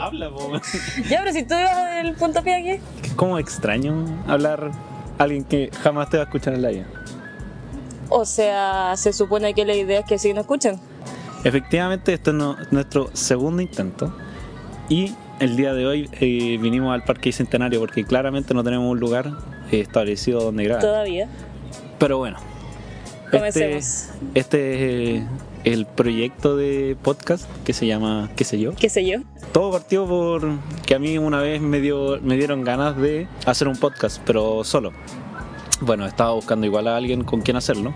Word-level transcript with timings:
Habla, 0.00 0.30
po. 0.30 0.52
Ya, 1.08 1.20
pero 1.20 1.32
si 1.32 1.42
tú 1.44 1.54
ibas 1.54 2.04
el 2.04 2.14
puntapié 2.14 2.54
aquí. 2.56 2.82
Es 3.04 3.12
como 3.14 3.38
extraño 3.38 4.04
hablar 4.26 4.70
a 5.18 5.22
alguien 5.22 5.44
que 5.44 5.70
jamás 5.82 6.08
te 6.10 6.16
va 6.16 6.24
a 6.24 6.26
escuchar 6.26 6.54
en 6.54 6.62
la 6.62 6.70
vida. 6.70 6.86
O 8.08 8.24
sea, 8.24 8.94
se 8.96 9.12
supone 9.12 9.54
que 9.54 9.64
la 9.64 9.74
idea 9.74 10.00
es 10.00 10.06
que 10.06 10.18
sí 10.18 10.32
nos 10.32 10.42
escuchan. 10.42 10.80
Efectivamente, 11.44 12.12
esto 12.12 12.30
es 12.30 12.36
no- 12.36 12.56
nuestro 12.70 13.08
segundo 13.14 13.62
intento. 13.62 14.12
Y 14.88 15.14
el 15.38 15.56
día 15.56 15.72
de 15.74 15.86
hoy 15.86 16.08
eh, 16.20 16.58
vinimos 16.60 16.92
al 16.92 17.04
Parque 17.04 17.28
Bicentenario 17.28 17.78
porque 17.80 18.04
claramente 18.04 18.52
no 18.54 18.64
tenemos 18.64 18.90
un 18.90 18.98
lugar 18.98 19.30
eh, 19.70 19.80
establecido 19.80 20.40
donde 20.42 20.64
grabar. 20.64 20.82
Todavía. 20.82 21.28
Pero 21.98 22.18
bueno, 22.18 22.38
este, 23.26 23.38
Comencemos. 23.38 24.08
este 24.34 25.16
es 25.18 25.22
el 25.64 25.86
proyecto 25.86 26.56
de 26.56 26.96
podcast 27.02 27.48
que 27.64 27.72
se 27.72 27.86
llama 27.86 28.30
¿Qué 28.36 28.44
sé 28.44 28.58
yo? 28.58 28.72
¿Qué 28.74 28.88
sé 28.88 29.04
yo? 29.06 29.20
Todo 29.52 29.72
partió 29.72 30.06
por 30.06 30.42
que 30.86 30.94
a 30.94 30.98
mí 30.98 31.18
una 31.18 31.40
vez 31.40 31.60
me, 31.60 31.80
dio, 31.80 32.18
me 32.22 32.36
dieron 32.36 32.64
ganas 32.64 32.96
de 32.96 33.26
hacer 33.46 33.68
un 33.68 33.76
podcast, 33.76 34.20
pero 34.24 34.64
solo. 34.64 34.92
Bueno, 35.82 36.06
estaba 36.06 36.32
buscando 36.32 36.66
igual 36.66 36.88
a 36.88 36.96
alguien 36.96 37.24
con 37.24 37.40
quien 37.40 37.56
hacerlo, 37.56 37.94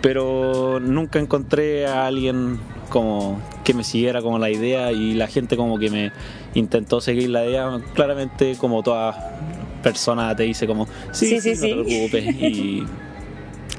pero 0.00 0.78
nunca 0.80 1.18
encontré 1.18 1.86
a 1.86 2.06
alguien 2.06 2.60
como 2.88 3.40
que 3.64 3.74
me 3.74 3.82
siguiera 3.82 4.22
como 4.22 4.38
la 4.38 4.48
idea 4.48 4.92
y 4.92 5.14
la 5.14 5.26
gente 5.26 5.56
como 5.56 5.76
que 5.78 5.90
me 5.90 6.12
intentó 6.54 7.00
seguir 7.00 7.30
la 7.30 7.44
idea. 7.44 7.80
Claramente, 7.94 8.56
como 8.56 8.82
toda 8.84 9.38
persona 9.82 10.34
te 10.36 10.44
dice 10.44 10.68
como, 10.68 10.86
sí, 11.10 11.26
Sí, 11.26 11.40
sí, 11.40 11.56
sí, 11.56 11.74
no 11.74 11.82
te 11.82 11.90
sí. 11.90 11.96
preocupes 12.10 12.34
y, 12.36 12.84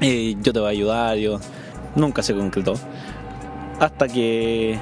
y 0.02 0.36
yo 0.42 0.52
te 0.52 0.60
voy 0.60 0.68
a 0.68 0.70
ayudar. 0.70 1.16
Yo 1.16 1.40
nunca 1.96 2.22
se 2.22 2.34
concretó 2.34 2.74
hasta 3.78 4.08
que 4.08 4.78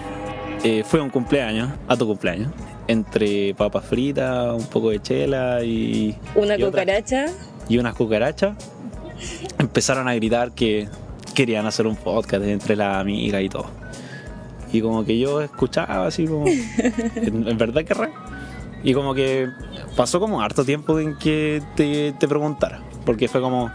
eh, 0.64 0.82
fue 0.86 1.00
un 1.00 1.10
cumpleaños, 1.10 1.70
a 1.88 1.96
tu 1.96 2.06
cumpleaños, 2.06 2.50
entre 2.88 3.54
papas 3.54 3.84
fritas, 3.84 4.54
un 4.54 4.66
poco 4.66 4.90
de 4.90 5.00
chela 5.02 5.62
y, 5.64 6.16
Una 6.34 6.56
y 6.56 6.62
otra- 6.62 6.82
cucaracha. 6.82 7.26
y 7.68 7.78
unas 7.78 7.94
cucarachas, 7.94 8.56
empezaron 9.58 10.08
a 10.08 10.14
gritar 10.14 10.52
que 10.52 10.88
querían 11.34 11.66
hacer 11.66 11.86
un 11.86 11.96
podcast 11.96 12.44
entre 12.44 12.76
las 12.76 12.96
amigas 12.96 13.42
y 13.42 13.48
todo. 13.48 13.66
Y 14.72 14.80
como 14.80 15.04
que 15.04 15.18
yo 15.18 15.40
escuchaba 15.42 16.06
así 16.06 16.26
como, 16.26 16.44
¿en, 17.16 17.56
verdad 17.58 17.84
querrá? 17.84 18.10
Y 18.82 18.94
como 18.94 19.14
que 19.14 19.48
pasó 19.96 20.20
como 20.20 20.40
harto 20.40 20.64
tiempo 20.64 20.98
en 21.00 21.16
que 21.16 21.62
te, 21.74 22.12
te 22.12 22.28
preguntara, 22.28 22.80
porque 23.04 23.28
fue 23.28 23.40
como, 23.40 23.70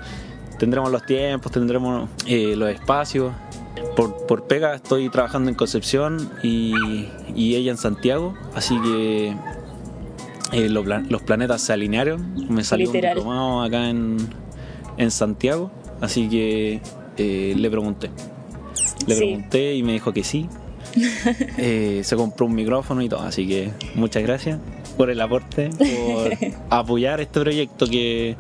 tendremos 0.57 0.91
los 0.91 1.05
tiempos, 1.05 1.51
tendremos 1.51 2.09
eh, 2.27 2.55
los 2.55 2.69
espacios. 2.69 3.33
Por, 3.95 4.25
por 4.27 4.47
pega 4.47 4.75
estoy 4.75 5.09
trabajando 5.09 5.49
en 5.49 5.55
Concepción 5.55 6.31
y, 6.43 6.73
y 7.35 7.55
ella 7.55 7.71
en 7.71 7.77
Santiago, 7.77 8.35
así 8.55 8.77
que 8.81 9.35
eh, 10.53 10.69
los 10.69 11.21
planetas 11.23 11.61
se 11.61 11.73
alinearon. 11.73 12.47
Me 12.49 12.63
salió 12.63 12.87
Literal. 12.87 13.17
un 13.17 13.23
diplomado 13.23 13.61
acá 13.63 13.89
en, 13.89 14.17
en 14.97 15.11
Santiago, 15.11 15.71
así 16.01 16.29
que 16.29 16.81
eh, 17.17 17.53
le 17.57 17.69
pregunté. 17.69 18.09
Le 19.07 19.15
Sí. 19.15 19.19
pregunté 19.21 19.75
y 19.75 19.83
me 19.83 19.93
dijo 19.93 20.13
que 20.13 20.23
sí. 20.23 20.47
Eh, 21.57 22.01
se 22.03 22.15
compró 22.15 22.45
un 22.47 22.55
micrófono 22.55 23.01
y 23.01 23.07
todo, 23.09 23.21
así 23.21 23.47
que 23.47 23.71
muchas 23.95 24.23
gracias 24.23 24.59
por 24.97 25.09
el 25.09 25.21
aporte, 25.21 25.69
por 25.69 26.31
apoyar 26.69 27.21
este 27.21 27.39
proyecto 27.39 27.87
que, 27.87 28.35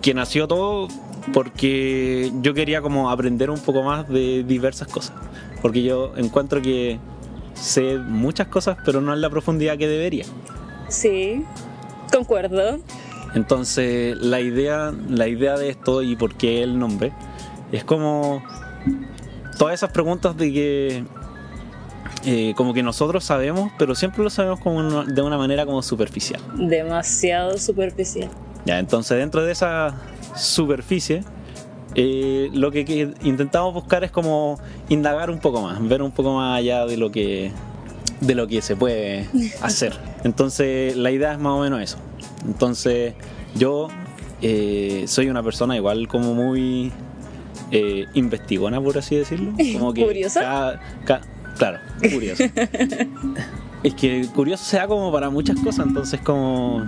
que 0.00 0.12
nació 0.14 0.48
todo 0.48 0.88
porque 1.32 2.32
yo 2.42 2.54
quería 2.54 2.82
como 2.82 3.10
aprender 3.10 3.50
un 3.50 3.60
poco 3.60 3.82
más 3.82 4.08
de 4.08 4.44
diversas 4.44 4.88
cosas. 4.88 5.14
Porque 5.60 5.82
yo 5.82 6.12
encuentro 6.16 6.60
que 6.60 6.98
sé 7.54 7.98
muchas 7.98 8.48
cosas, 8.48 8.76
pero 8.84 9.00
no 9.00 9.12
en 9.14 9.20
la 9.20 9.30
profundidad 9.30 9.76
que 9.78 9.86
debería. 9.88 10.24
Sí. 10.88 11.44
Concuerdo. 12.12 12.78
Entonces, 13.34 14.16
la 14.18 14.40
idea, 14.40 14.92
la 15.08 15.28
idea 15.28 15.56
de 15.56 15.70
esto 15.70 16.02
y 16.02 16.16
por 16.16 16.34
qué 16.34 16.62
el 16.62 16.78
nombre 16.78 17.12
es 17.70 17.84
como 17.84 18.42
todas 19.58 19.74
esas 19.74 19.90
preguntas 19.92 20.36
de 20.36 20.52
que 20.52 21.04
eh, 22.24 22.52
como 22.56 22.74
que 22.74 22.82
nosotros 22.82 23.24
sabemos, 23.24 23.72
pero 23.78 23.94
siempre 23.94 24.22
lo 24.22 24.30
sabemos 24.30 24.60
como 24.60 24.76
una- 24.76 25.04
de 25.04 25.22
una 25.22 25.38
manera 25.38 25.64
como 25.64 25.82
superficial. 25.82 26.40
Demasiado 26.54 27.56
superficial. 27.58 28.28
Ya, 28.66 28.78
entonces 28.78 29.16
dentro 29.18 29.42
de 29.42 29.52
esa 29.52 29.94
superficie, 30.36 31.22
eh, 31.94 32.48
lo 32.52 32.70
que, 32.70 32.84
que 32.84 33.12
intentamos 33.22 33.74
buscar 33.74 34.02
es 34.04 34.10
como 34.10 34.58
indagar 34.88 35.30
un 35.30 35.38
poco 35.38 35.62
más, 35.62 35.86
ver 35.86 36.02
un 36.02 36.10
poco 36.10 36.34
más 36.36 36.58
allá 36.58 36.86
de 36.86 36.96
lo 36.96 37.10
que 37.10 37.50
de 38.20 38.34
lo 38.36 38.46
que 38.46 38.62
se 38.62 38.76
puede 38.76 39.26
hacer. 39.62 39.98
Entonces 40.24 40.96
la 40.96 41.10
idea 41.10 41.32
es 41.32 41.38
más 41.38 41.52
o 41.54 41.60
menos 41.60 41.82
eso. 41.82 41.98
Entonces 42.46 43.14
yo 43.54 43.88
eh, 44.40 45.04
soy 45.06 45.28
una 45.28 45.42
persona 45.42 45.76
igual 45.76 46.06
como 46.08 46.32
muy 46.32 46.92
eh, 47.72 48.06
investigona, 48.14 48.80
por 48.80 48.96
así 48.98 49.16
decirlo. 49.16 49.52
Como 49.72 49.92
que 49.92 50.04
¿Curiosa? 50.04 50.40
cada- 51.04 51.20
claro, 51.58 51.78
curioso. 52.12 52.44
es 53.82 53.94
que 53.94 54.26
curioso 54.34 54.64
se 54.64 54.76
da 54.76 54.86
como 54.86 55.10
para 55.12 55.30
muchas 55.30 55.58
cosas, 55.60 55.86
entonces 55.86 56.20
como... 56.20 56.78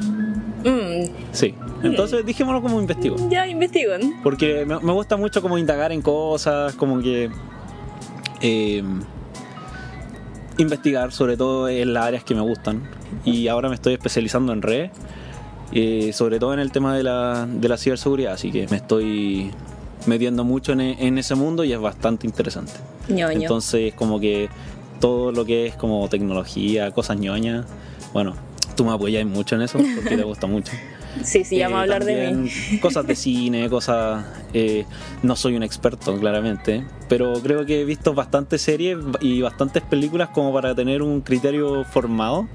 Mm, 0.65 1.11
Sí, 1.35 1.55
entonces 1.83 2.25
dijémoslo 2.25 2.63
como 2.63 2.81
investigo. 2.81 3.17
ya 3.29 3.47
investigan. 3.47 4.23
Porque 4.23 4.65
me, 4.65 4.79
me 4.79 4.93
gusta 4.93 5.17
mucho 5.17 5.43
como 5.43 5.59
indagar 5.59 5.91
en 5.93 6.01
cosas, 6.01 6.75
como 6.75 7.01
que 7.01 7.29
eh, 8.41 8.83
investigar, 10.59 11.13
sobre 11.13 11.37
todo 11.37 11.69
en 11.69 11.93
las 11.93 12.05
áreas 12.07 12.25
que 12.25 12.35
me 12.35 12.41
gustan. 12.41 12.83
Y 13.25 13.49
ahora 13.49 13.69
me 13.69 13.75
estoy 13.75 13.95
especializando 13.95 14.53
en 14.53 14.63
redes, 14.63 14.91
eh, 15.73 16.13
sobre 16.13 16.39
todo 16.39 16.55
en 16.55 16.61
el 16.61 16.71
tema 16.71 16.97
de 16.97 17.03
la, 17.03 17.47
de 17.51 17.69
la 17.69 17.77
ciberseguridad, 17.77 18.35
así 18.35 18.53
que 18.53 18.69
me 18.69 18.77
estoy 18.77 19.51
metiendo 20.07 20.45
mucho 20.45 20.73
en, 20.73 20.81
en 20.81 21.19
ese 21.19 21.35
mundo 21.35 21.65
y 21.65 21.73
es 21.73 21.81
bastante 21.81 22.27
interesante. 22.27 22.73
ñoño. 23.09 23.43
Entonces, 23.43 23.93
como 23.95 24.21
que 24.21 24.49
todo 25.01 25.33
lo 25.33 25.45
que 25.45 25.67
es 25.67 25.75
como 25.77 26.09
tecnología, 26.09 26.91
cosas 26.93 27.19
ñoñas, 27.19 27.67
bueno, 28.13 28.35
tú 28.77 28.85
me 28.85 28.93
apoyas 28.93 29.25
mucho 29.27 29.57
en 29.57 29.63
eso 29.63 29.79
porque 29.97 30.17
te 30.17 30.23
gusta 30.25 30.47
mucho. 30.47 30.73
Sí, 31.23 31.45
sí, 31.45 31.61
vamos 31.61 31.77
a 31.77 31.81
Eh, 31.81 31.83
hablar 31.83 32.05
de 32.05 32.33
mí. 32.33 32.79
Cosas 32.81 33.07
de 33.07 33.15
cine, 33.15 33.69
cosas... 33.71 34.25
eh, 34.53 34.85
no 35.23 35.37
soy 35.37 35.57
un 35.57 35.63
experto, 35.63 36.17
claramente, 36.19 36.85
pero 37.09 37.35
creo 37.43 37.65
que 37.67 37.81
he 37.83 37.85
visto 37.85 38.15
bastantes 38.15 38.63
series 38.63 38.99
y 39.21 39.41
bastantes 39.43 39.83
películas 39.83 40.29
como 40.31 40.53
para 40.53 40.75
tener 40.75 41.03
un 41.03 41.21
criterio 41.21 41.85
formado. 41.85 42.49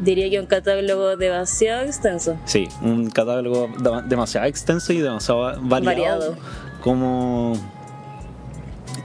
Diría 0.00 0.30
que 0.30 0.40
un 0.40 0.46
catálogo 0.46 1.16
demasiado 1.18 1.82
extenso. 1.84 2.36
Sí, 2.46 2.68
un 2.80 3.10
catálogo 3.10 3.68
de- 3.78 4.08
demasiado 4.08 4.46
extenso 4.46 4.92
y 4.94 4.98
demasiado 5.00 5.42
variado. 5.60 5.84
Variado. 5.84 6.36
Como, 6.80 7.52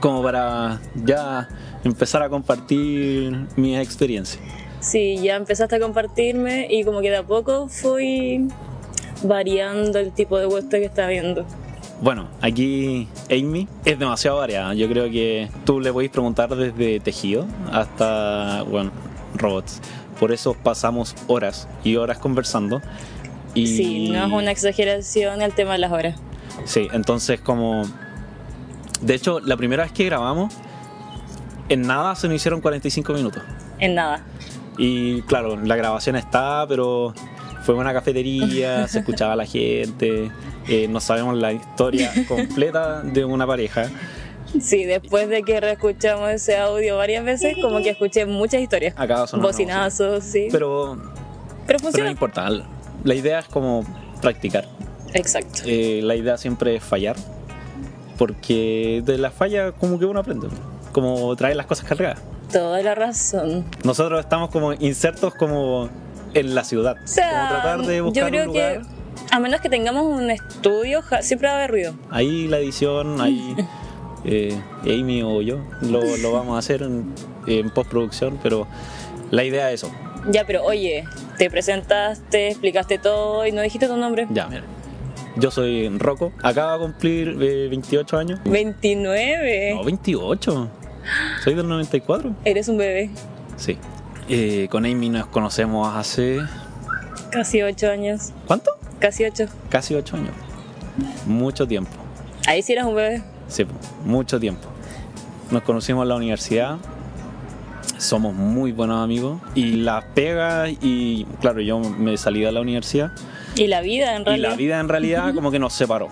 como 0.00 0.22
para 0.22 0.80
ya 0.94 1.48
empezar 1.84 2.22
a 2.22 2.28
compartir 2.30 3.46
mi 3.56 3.76
experiencia. 3.78 4.40
Sí, 4.80 5.18
ya 5.22 5.36
empezaste 5.36 5.76
a 5.76 5.80
compartirme 5.80 6.66
y 6.70 6.84
como 6.84 7.00
que 7.00 7.10
de 7.10 7.16
a 7.16 7.22
poco 7.22 7.68
fui 7.68 8.46
variando 9.26 9.98
el 9.98 10.12
tipo 10.12 10.38
de 10.38 10.46
vuelta 10.46 10.78
que 10.78 10.84
estaba 10.84 11.08
viendo. 11.08 11.44
Bueno, 12.00 12.28
aquí 12.42 13.08
Amy 13.30 13.68
es 13.84 13.98
demasiado 13.98 14.38
variada. 14.38 14.74
Yo 14.74 14.88
creo 14.88 15.10
que 15.10 15.48
tú 15.64 15.80
le 15.80 15.92
podéis 15.92 16.10
preguntar 16.10 16.54
desde 16.54 17.00
tejido 17.00 17.46
hasta, 17.72 18.62
bueno, 18.64 18.90
robots. 19.34 19.80
Por 20.20 20.32
eso 20.32 20.54
pasamos 20.54 21.14
horas 21.26 21.68
y 21.84 21.96
horas 21.96 22.18
conversando. 22.18 22.82
Y, 23.54 23.66
Sí, 23.66 24.08
no 24.10 24.26
es 24.26 24.32
una 24.32 24.50
exageración 24.50 25.40
el 25.40 25.54
tema 25.54 25.72
de 25.72 25.78
las 25.78 25.92
horas. 25.92 26.16
Sí, 26.64 26.88
entonces 26.92 27.40
como... 27.40 27.84
De 29.00 29.14
hecho, 29.14 29.40
la 29.40 29.56
primera 29.56 29.82
vez 29.82 29.92
que 29.92 30.04
grabamos, 30.04 30.54
en 31.68 31.82
nada 31.82 32.14
se 32.14 32.28
nos 32.28 32.36
hicieron 32.36 32.60
45 32.60 33.12
minutos. 33.12 33.42
En 33.78 33.94
nada. 33.94 34.22
Y 34.78 35.22
claro, 35.22 35.56
la 35.56 35.76
grabación 35.76 36.16
está, 36.16 36.66
pero 36.68 37.14
fue 37.66 37.74
una 37.74 37.92
cafetería, 37.92 38.86
se 38.88 39.00
escuchaba 39.00 39.32
a 39.32 39.36
la 39.36 39.44
gente, 39.44 40.30
eh, 40.68 40.86
no 40.88 41.00
sabemos 41.00 41.36
la 41.36 41.52
historia 41.52 42.12
completa 42.28 43.02
de 43.02 43.24
una 43.24 43.44
pareja. 43.46 43.90
Sí, 44.60 44.84
después 44.84 45.28
de 45.28 45.42
que 45.42 45.60
reescuchamos 45.60 46.30
ese 46.30 46.56
audio 46.56 46.96
varias 46.96 47.24
veces, 47.24 47.56
como 47.60 47.82
que 47.82 47.90
escuché 47.90 48.24
muchas 48.24 48.62
historias. 48.62 48.94
Acá 48.96 49.24
una 49.32 49.42
Bocinazos, 49.42 50.22
sí. 50.22 50.46
Pero, 50.52 50.96
Pero 50.96 51.10
pero 51.66 51.78
no 51.80 51.82
funciona. 51.82 52.10
importa, 52.10 52.48
la 53.02 53.14
idea 53.14 53.40
es 53.40 53.46
como 53.46 53.84
practicar. 54.22 54.66
Exacto. 55.12 55.62
Eh, 55.66 56.00
la 56.04 56.14
idea 56.14 56.38
siempre 56.38 56.76
es 56.76 56.84
fallar, 56.84 57.16
porque 58.16 59.02
de 59.04 59.18
la 59.18 59.32
falla 59.32 59.72
como 59.72 59.98
que 59.98 60.06
uno 60.06 60.20
aprende, 60.20 60.46
como 60.92 61.34
traer 61.34 61.56
las 61.56 61.66
cosas 61.66 61.86
cargadas. 61.86 62.20
Toda 62.52 62.80
la 62.80 62.94
razón. 62.94 63.64
Nosotros 63.82 64.20
estamos 64.20 64.50
como 64.50 64.72
insertos 64.74 65.34
como 65.34 65.90
en 66.40 66.54
la 66.54 66.64
ciudad. 66.64 66.96
O 67.02 67.06
sea, 67.06 67.30
como 67.30 67.48
tratar 67.48 67.82
de 67.86 68.00
buscar 68.00 68.24
yo 68.24 68.28
creo 68.30 68.46
un 68.48 68.52
que 68.52 68.74
lugar. 68.78 68.86
a 69.30 69.40
menos 69.40 69.60
que 69.60 69.68
tengamos 69.68 70.04
un 70.04 70.30
estudio, 70.30 71.02
siempre 71.20 71.48
va 71.48 71.54
a 71.54 71.56
haber 71.58 71.70
ruido. 71.70 71.94
Ahí 72.10 72.46
la 72.48 72.58
edición, 72.58 73.20
ahí 73.20 73.54
eh, 74.24 74.58
Amy 74.82 75.22
o 75.22 75.42
yo 75.42 75.58
lo, 75.82 76.00
lo 76.18 76.32
vamos 76.32 76.56
a 76.56 76.58
hacer 76.58 76.82
en, 76.82 77.12
en 77.46 77.70
postproducción, 77.70 78.38
pero 78.42 78.66
la 79.30 79.44
idea 79.44 79.70
es 79.72 79.82
eso, 79.82 79.92
Ya, 80.30 80.44
pero 80.44 80.62
oye, 80.64 81.04
te 81.38 81.50
presentaste, 81.50 82.48
explicaste 82.48 82.98
todo 82.98 83.46
y 83.46 83.52
no 83.52 83.62
dijiste 83.62 83.86
tu 83.88 83.96
nombre. 83.96 84.26
Ya, 84.30 84.46
mira. 84.48 84.62
Yo 85.38 85.50
soy 85.50 85.88
Rocco, 85.98 86.32
acaba 86.42 86.74
de 86.74 86.78
cumplir 86.78 87.36
eh, 87.40 87.68
28 87.68 88.16
años. 88.18 88.40
29. 88.44 89.74
No, 89.74 89.84
28. 89.84 90.70
Soy 91.44 91.54
del 91.54 91.68
94. 91.68 92.34
Eres 92.44 92.68
un 92.68 92.78
bebé. 92.78 93.10
Sí. 93.56 93.76
Eh, 94.28 94.68
con 94.70 94.84
Amy 94.84 95.08
nos 95.08 95.26
conocemos 95.26 95.94
hace. 95.94 96.40
Casi 97.30 97.62
8 97.62 97.90
años. 97.90 98.32
¿Cuánto? 98.46 98.70
Casi 98.98 99.24
8. 99.24 99.46
Casi 99.68 99.94
8 99.94 100.16
años. 100.16 100.32
Mucho 101.26 101.66
tiempo. 101.66 101.90
Ahí 102.46 102.62
sí 102.62 102.72
eras 102.72 102.86
un 102.86 102.94
bebé. 102.96 103.22
Sí, 103.48 103.64
mucho 104.04 104.40
tiempo. 104.40 104.66
Nos 105.50 105.62
conocimos 105.62 106.02
en 106.02 106.08
la 106.08 106.16
universidad. 106.16 106.76
Somos 107.98 108.34
muy 108.34 108.72
buenos 108.72 109.02
amigos. 109.02 109.40
Y 109.54 109.72
las 109.76 110.04
pegas, 110.06 110.70
y 110.80 111.24
claro, 111.40 111.60
yo 111.60 111.78
me 111.78 112.16
salí 112.16 112.40
de 112.40 112.52
la 112.52 112.60
universidad. 112.60 113.12
Y 113.54 113.68
la 113.68 113.80
vida, 113.80 114.16
en 114.16 114.22
Y 114.22 114.24
realidad. 114.24 114.50
la 114.50 114.56
vida 114.56 114.80
en 114.80 114.88
realidad 114.88 115.34
como 115.34 115.50
que 115.50 115.58
nos 115.58 115.72
separó. 115.72 116.08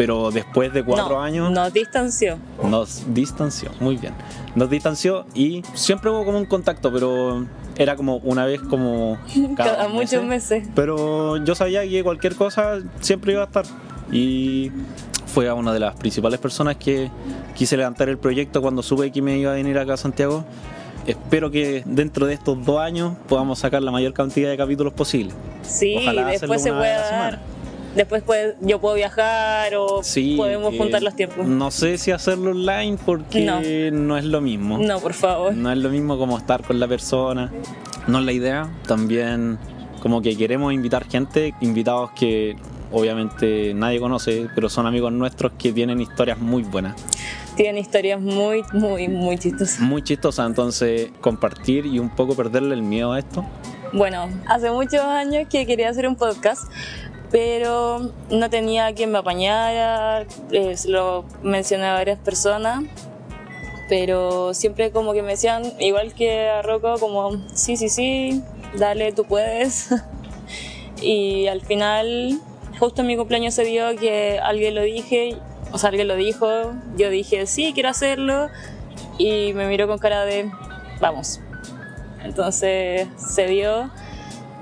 Pero 0.00 0.30
después 0.30 0.72
de 0.72 0.82
cuatro 0.82 1.16
no, 1.16 1.22
años 1.22 1.52
Nos 1.52 1.74
distanció. 1.74 2.38
nos 2.64 3.02
distanció. 3.12 3.70
Muy 3.80 3.98
bien. 3.98 4.14
Nos 4.54 4.70
distanció 4.70 5.26
y 5.34 5.62
siempre 5.74 6.08
hubo 6.10 6.24
como 6.24 6.38
un 6.38 6.46
contacto, 6.46 6.90
pero 6.90 7.44
era 7.76 7.96
como 7.96 8.16
una 8.16 8.46
vez 8.46 8.62
como 8.62 9.18
cada, 9.58 9.76
Cada 9.76 9.88
muchos 9.88 10.24
meses. 10.24 10.66
Pero 10.74 11.36
yo 11.44 11.54
sabía 11.54 11.86
que 11.86 12.02
cualquier 12.02 12.34
cosa 12.34 12.78
siempre 13.00 13.32
iba 13.32 13.42
a 13.42 13.44
estar. 13.44 13.66
Y 14.10 14.72
fue 15.26 15.52
una 15.52 15.70
de 15.70 15.80
las 15.80 15.94
principales 15.96 16.40
personas 16.40 16.76
que 16.76 17.10
quise 17.54 17.76
levantar 17.76 18.08
el 18.08 18.16
proyecto 18.16 18.62
cuando 18.62 18.82
supe 18.82 19.12
que 19.12 19.20
me 19.20 19.36
iba 19.36 19.52
a 19.52 19.54
venir 19.56 19.78
acá 19.78 19.92
a 19.92 19.98
Santiago. 19.98 20.46
Espero 21.06 21.50
que 21.50 21.82
dentro 21.84 22.24
de 22.24 22.32
estos 22.32 22.64
dos 22.64 22.80
años 22.80 23.18
podamos 23.28 23.58
sacar 23.58 23.82
la 23.82 23.90
mayor 23.90 24.14
cantidad 24.14 24.48
de 24.48 24.56
capítulos 24.56 24.94
posible. 24.94 25.34
Sí, 25.60 25.96
Ojalá 25.98 26.26
después 26.28 26.62
se 26.62 26.70
a 26.70 26.72
la 26.72 26.80
dar. 26.80 27.40
Después 27.94 28.22
puede- 28.22 28.56
yo 28.60 28.80
puedo 28.80 28.94
viajar 28.94 29.74
o 29.74 30.02
Sí, 30.02 30.34
podemos 30.36 30.72
eh, 30.74 30.78
juntar 30.78 31.02
los 31.02 31.16
tiempos. 31.16 31.46
No 31.46 31.70
sé 31.70 31.98
si 31.98 32.12
hacerlo 32.12 32.52
online 32.52 32.96
porque 33.04 33.44
No. 33.44 33.60
no, 33.92 34.16
es 34.16 34.24
lo 34.24 34.40
mismo. 34.40 34.78
No, 34.78 35.00
por 35.00 35.12
favor. 35.12 35.54
No 35.54 35.72
es 35.72 35.78
lo 35.78 35.88
mismo 35.90 36.16
como 36.18 36.38
estar 36.38 36.62
con 36.62 36.78
la 36.78 36.86
persona. 36.86 37.50
No 38.06 38.20
es 38.20 38.24
la 38.24 38.32
idea. 38.32 38.70
También 38.86 39.58
como 40.00 40.22
que 40.22 40.36
queremos 40.36 40.72
invitar 40.72 41.08
gente, 41.08 41.52
invitados 41.60 42.10
que 42.12 42.56
obviamente 42.92 43.72
nadie 43.74 44.00
conoce, 44.00 44.46
pero 44.54 44.68
son 44.68 44.86
amigos 44.86 45.12
nuestros 45.12 45.52
que 45.58 45.72
tienen 45.72 46.00
historias 46.00 46.38
muy 46.38 46.62
buenas, 46.62 46.94
Tienen 47.56 47.78
historias 47.78 48.20
muy, 48.20 48.62
muy, 48.72 49.08
muy 49.08 49.36
chistosas. 49.38 49.80
muy 49.80 50.02
chistosas. 50.02 50.46
Entonces 50.46 51.10
compartir 51.20 51.86
y 51.86 51.98
un 51.98 52.08
poco 52.10 52.34
perderle 52.34 52.74
el 52.74 52.82
miedo 52.82 53.12
a 53.12 53.18
esto. 53.18 53.44
Bueno, 53.92 54.28
hace 54.46 54.70
muchos 54.70 55.00
años 55.02 55.46
que 55.50 55.66
quería 55.66 55.90
hacer 55.90 56.06
un 56.08 56.14
podcast, 56.16 56.62
pero 57.30 58.10
no 58.30 58.50
tenía 58.50 58.92
quien 58.94 59.12
me 59.12 59.18
apañara, 59.18 60.26
eh, 60.50 60.76
lo 60.86 61.24
mencioné 61.42 61.86
a 61.86 61.94
varias 61.94 62.18
personas, 62.18 62.82
pero 63.88 64.54
siempre 64.54 64.90
como 64.90 65.12
que 65.12 65.22
me 65.22 65.32
decían, 65.32 65.62
igual 65.78 66.14
que 66.14 66.48
a 66.48 66.62
Rocco, 66.62 66.96
como, 66.98 67.30
sí, 67.54 67.76
sí, 67.76 67.88
sí, 67.88 68.42
dale, 68.76 69.12
tú 69.12 69.24
puedes. 69.24 69.90
y 71.02 71.46
al 71.46 71.60
final, 71.60 72.40
justo 72.78 73.02
en 73.02 73.06
mi 73.06 73.16
cumpleaños 73.16 73.54
se 73.54 73.64
dio 73.64 73.94
que 73.96 74.40
alguien 74.42 74.74
lo 74.74 74.82
dije, 74.82 75.36
o 75.72 75.78
sea, 75.78 75.90
alguien 75.90 76.08
lo 76.08 76.16
dijo, 76.16 76.48
yo 76.96 77.10
dije, 77.10 77.46
sí, 77.46 77.72
quiero 77.74 77.88
hacerlo, 77.88 78.48
y 79.18 79.52
me 79.52 79.66
miró 79.66 79.86
con 79.86 79.98
cara 79.98 80.24
de, 80.24 80.50
vamos. 81.00 81.40
Entonces 82.24 83.08
se 83.16 83.46
dio. 83.46 83.90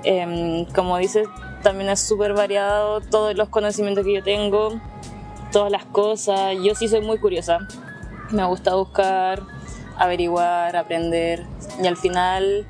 Em, 0.03 0.65
como 0.65 0.97
dices, 0.97 1.27
también 1.63 1.89
es 1.89 1.99
súper 1.99 2.33
variado 2.33 3.01
todos 3.01 3.35
los 3.35 3.49
conocimientos 3.49 4.05
que 4.05 4.13
yo 4.15 4.23
tengo, 4.23 4.79
todas 5.51 5.71
las 5.71 5.85
cosas. 5.85 6.55
Yo 6.63 6.75
sí 6.75 6.87
soy 6.87 7.01
muy 7.01 7.17
curiosa. 7.19 7.59
Me 8.31 8.45
gusta 8.45 8.75
buscar, 8.75 9.41
averiguar, 9.97 10.75
aprender. 10.75 11.45
Y 11.81 11.87
al 11.87 11.97
final 11.97 12.65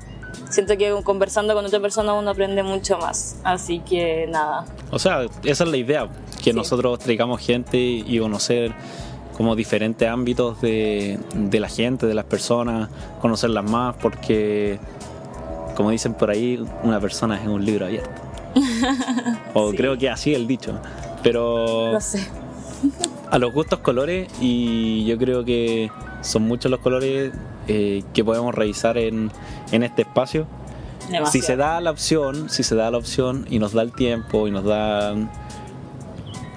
siento 0.48 0.76
que 0.76 0.94
conversando 1.04 1.54
con 1.54 1.64
otra 1.64 1.80
persona 1.80 2.12
uno 2.14 2.30
aprende 2.30 2.62
mucho 2.62 2.98
más. 2.98 3.36
Así 3.44 3.80
que 3.80 4.26
nada. 4.28 4.64
O 4.90 4.98
sea, 4.98 5.22
esa 5.44 5.64
es 5.64 5.70
la 5.70 5.76
idea, 5.76 6.08
que 6.38 6.50
Sí. 6.50 6.52
nosotros 6.52 6.98
traigamos 6.98 7.40
gente 7.40 7.76
y 7.78 8.18
conocer 8.18 8.72
como 9.36 9.56
diferentes 9.56 10.06
ámbitos 10.08 10.60
de, 10.60 11.18
de 11.34 11.60
la 11.60 11.68
gente, 11.68 12.06
de 12.06 12.14
las 12.14 12.24
personas, 12.26 12.90
conocerlas 13.22 13.64
más, 13.64 13.94
porque 13.96 14.78
como 15.76 15.90
dicen 15.90 16.12
por 16.12 16.28
ahí, 16.30 16.62
una 16.82 17.00
persona 17.00 17.40
es 17.40 17.46
un 17.48 17.64
libro 17.64 17.86
abierto. 17.86 18.20
o 19.54 19.70
Sí. 19.70 19.76
creo 19.76 19.96
que 19.98 20.08
así 20.10 20.34
el 20.34 20.46
dicho. 20.46 20.78
Pero 21.22 21.92
No 21.92 22.00
sé. 22.00 22.26
a 23.30 23.38
los 23.38 23.52
gustos 23.52 23.80
colores 23.80 24.28
y 24.40 25.04
yo 25.04 25.18
creo 25.18 25.44
que 25.44 25.90
son 26.22 26.42
muchos 26.42 26.70
los 26.70 26.80
colores 26.80 27.32
eh, 27.68 28.02
que 28.14 28.24
podemos 28.24 28.54
revisar 28.54 28.98
en, 28.98 29.30
en 29.72 29.82
este 29.82 30.02
espacio. 30.02 30.46
Demasiado. 31.10 31.32
Si 31.32 31.40
se 31.42 31.56
da 31.56 31.80
la 31.80 31.90
opción, 31.90 32.48
si 32.50 32.62
se 32.62 32.74
da 32.74 32.90
la 32.90 32.98
opción 32.98 33.46
y 33.50 33.58
nos 33.58 33.72
da 33.72 33.82
el 33.82 33.92
tiempo 33.92 34.46
y 34.48 34.50
nos 34.50 34.64
da... 34.64 35.14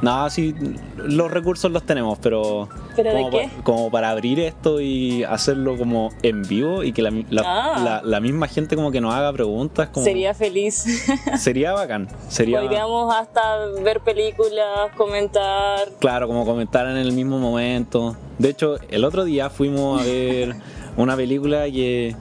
Nada, 0.03 0.29
sí, 0.29 0.53
los 0.97 1.31
recursos 1.31 1.71
los 1.71 1.83
tenemos, 1.83 2.19
pero, 2.21 2.69
¿Pero 2.95 3.11
de 3.11 3.15
como, 3.17 3.29
qué? 3.31 3.49
pa- 3.57 3.63
como 3.63 3.89
para 3.89 4.09
abrir 4.09 4.39
esto 4.39 4.81
y 4.81 5.23
hacerlo 5.23 5.77
como 5.77 6.09
en 6.21 6.43
vivo 6.43 6.83
y 6.83 6.91
que 6.91 7.01
la, 7.01 7.11
la- 7.29 7.43
Ah. 7.45 7.79
la- 7.83 8.01
la 8.03 8.19
misma 8.19 8.47
gente 8.47 8.75
como 8.75 8.91
que 8.91 8.99
nos 9.01 9.13
haga 9.13 9.31
preguntas, 9.33 9.89
como, 9.89 10.05
Sería 10.05 10.33
feliz. 10.33 10.83
sería 11.39 11.71
bacán. 11.73 12.07
Sería, 12.27 12.59
Podríamos 12.61 13.15
hasta 13.15 13.41
ver 13.83 14.01
películas, 14.01 14.91
comentar. 14.97 15.87
claro, 15.99 16.27
como 16.27 16.45
comentar 16.45 16.85
en 16.87 16.97
el 16.97 17.13
mismo 17.13 17.39
momento. 17.39 18.15
De 18.39 18.49
hecho, 18.49 18.75
el 18.89 19.05
otro 19.05 19.23
día 19.23 19.49
fuimos 19.49 20.01
a 20.01 20.05
ver 20.05 20.55
una 20.97 21.15
película 21.15 21.65
que, 21.71 22.15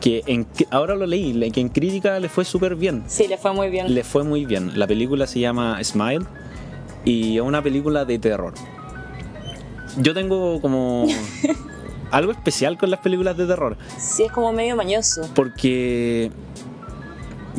que 0.00 0.22
en, 0.26 0.46
ahora 0.70 0.96
lo 0.96 1.06
leí, 1.06 1.32
le- 1.32 1.50
que 1.52 1.60
en 1.60 1.68
crítica 1.68 2.18
le 2.18 2.28
fue 2.28 2.44
súper 2.44 2.74
bien. 2.74 3.04
Sí, 3.06 3.28
le 3.28 3.38
fue 3.38 3.52
muy 3.52 3.68
bien. 3.68 3.94
Le 3.94 4.02
fue 4.02 4.24
muy 4.24 4.44
bien. 4.46 4.72
La 4.78 4.86
película 4.88 5.26
se 5.28 5.38
llama 5.38 5.78
Smile 5.84 6.26
y 7.04 7.36
es 7.36 7.42
una 7.42 7.62
película 7.62 8.04
de 8.04 8.18
terror. 8.18 8.54
Yo 9.98 10.14
tengo 10.14 10.60
como 10.60 11.06
algo 12.10 12.32
especial 12.32 12.78
con 12.78 12.90
las 12.90 13.00
películas 13.00 13.36
de 13.36 13.46
terror 13.46 13.76
Sí, 13.98 14.22
es 14.24 14.32
como 14.32 14.52
medio 14.52 14.74
mañoso. 14.76 15.28
porque 15.34 16.30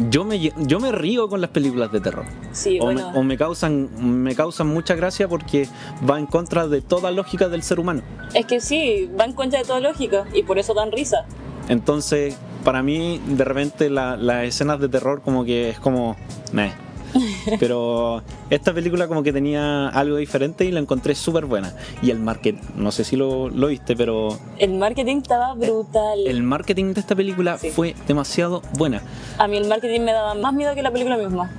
yo 0.09 0.25
me, 0.25 0.39
yo 0.39 0.79
me 0.79 0.91
río 0.91 1.29
con 1.29 1.39
las 1.41 1.51
películas 1.51 1.91
de 1.91 2.01
terror. 2.01 2.25
Sí, 2.51 2.79
o, 2.79 2.85
bueno. 2.85 3.11
me, 3.11 3.19
o 3.19 3.23
me 3.23 3.37
causan 3.37 3.89
me 4.23 4.35
causan 4.35 4.67
mucha 4.67 4.95
gracia 4.95 5.27
porque 5.27 5.67
va 6.09 6.17
en 6.17 6.25
contra 6.25 6.67
de 6.67 6.81
toda 6.81 7.11
lógica 7.11 7.47
del 7.49 7.61
ser 7.61 7.79
humano. 7.79 8.01
Es 8.33 8.45
que 8.47 8.59
sí, 8.59 9.09
va 9.19 9.25
en 9.25 9.33
contra 9.33 9.59
de 9.59 9.65
toda 9.65 9.79
lógica 9.79 10.25
y 10.33 10.41
por 10.43 10.57
eso 10.57 10.73
dan 10.73 10.91
risa. 10.91 11.25
Entonces, 11.69 12.35
para 12.63 12.81
mí, 12.81 13.21
de 13.27 13.43
repente, 13.45 13.89
la- 13.91 14.17
las 14.17 14.45
escenas 14.45 14.79
de 14.79 14.89
terror 14.89 15.21
como 15.21 15.45
que 15.45 15.69
es 15.69 15.79
como... 15.79 16.15
meh. 16.51 16.71
Pero 17.59 18.23
esta 18.49 18.73
película 18.73 19.07
como 19.07 19.23
que 19.23 19.31
tenía 19.33 19.87
algo 19.89 20.17
diferente 20.17 20.65
y 20.65 20.71
la 20.71 20.79
encontré 20.79 21.15
súper 21.15 21.45
buena. 21.45 21.73
Y 22.01 22.09
el 22.11 22.19
market, 22.19 22.55
no 22.75 22.91
sé 22.91 23.03
si 23.03 23.15
lo, 23.15 23.49
lo 23.49 23.67
viste, 23.67 23.95
pero 23.95 24.37
El 24.57 24.73
marketing 24.75 25.17
estaba 25.17 25.53
brutal. 25.53 26.19
el 26.25 26.43
marketing 26.43 26.93
de 26.93 26.99
esta 27.01 27.15
película 27.15 27.57
Sí. 27.57 27.69
fue 27.71 27.95
demasiado 28.07 28.61
buena. 28.77 29.01
A 29.37 29.47
mí 29.47 29.57
el 29.57 29.67
marketing 29.67 30.01
me 30.01 30.11
daba 30.13 30.33
más 30.35 30.53
miedo 30.53 30.73
que 30.75 30.81
la 30.81 30.91
película 30.91 31.17
misma. 31.17 31.51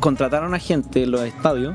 Contrataron 0.00 0.54
a 0.54 0.58
gente 0.58 1.02
en 1.04 1.10
los 1.10 1.22
estadios 1.22 1.74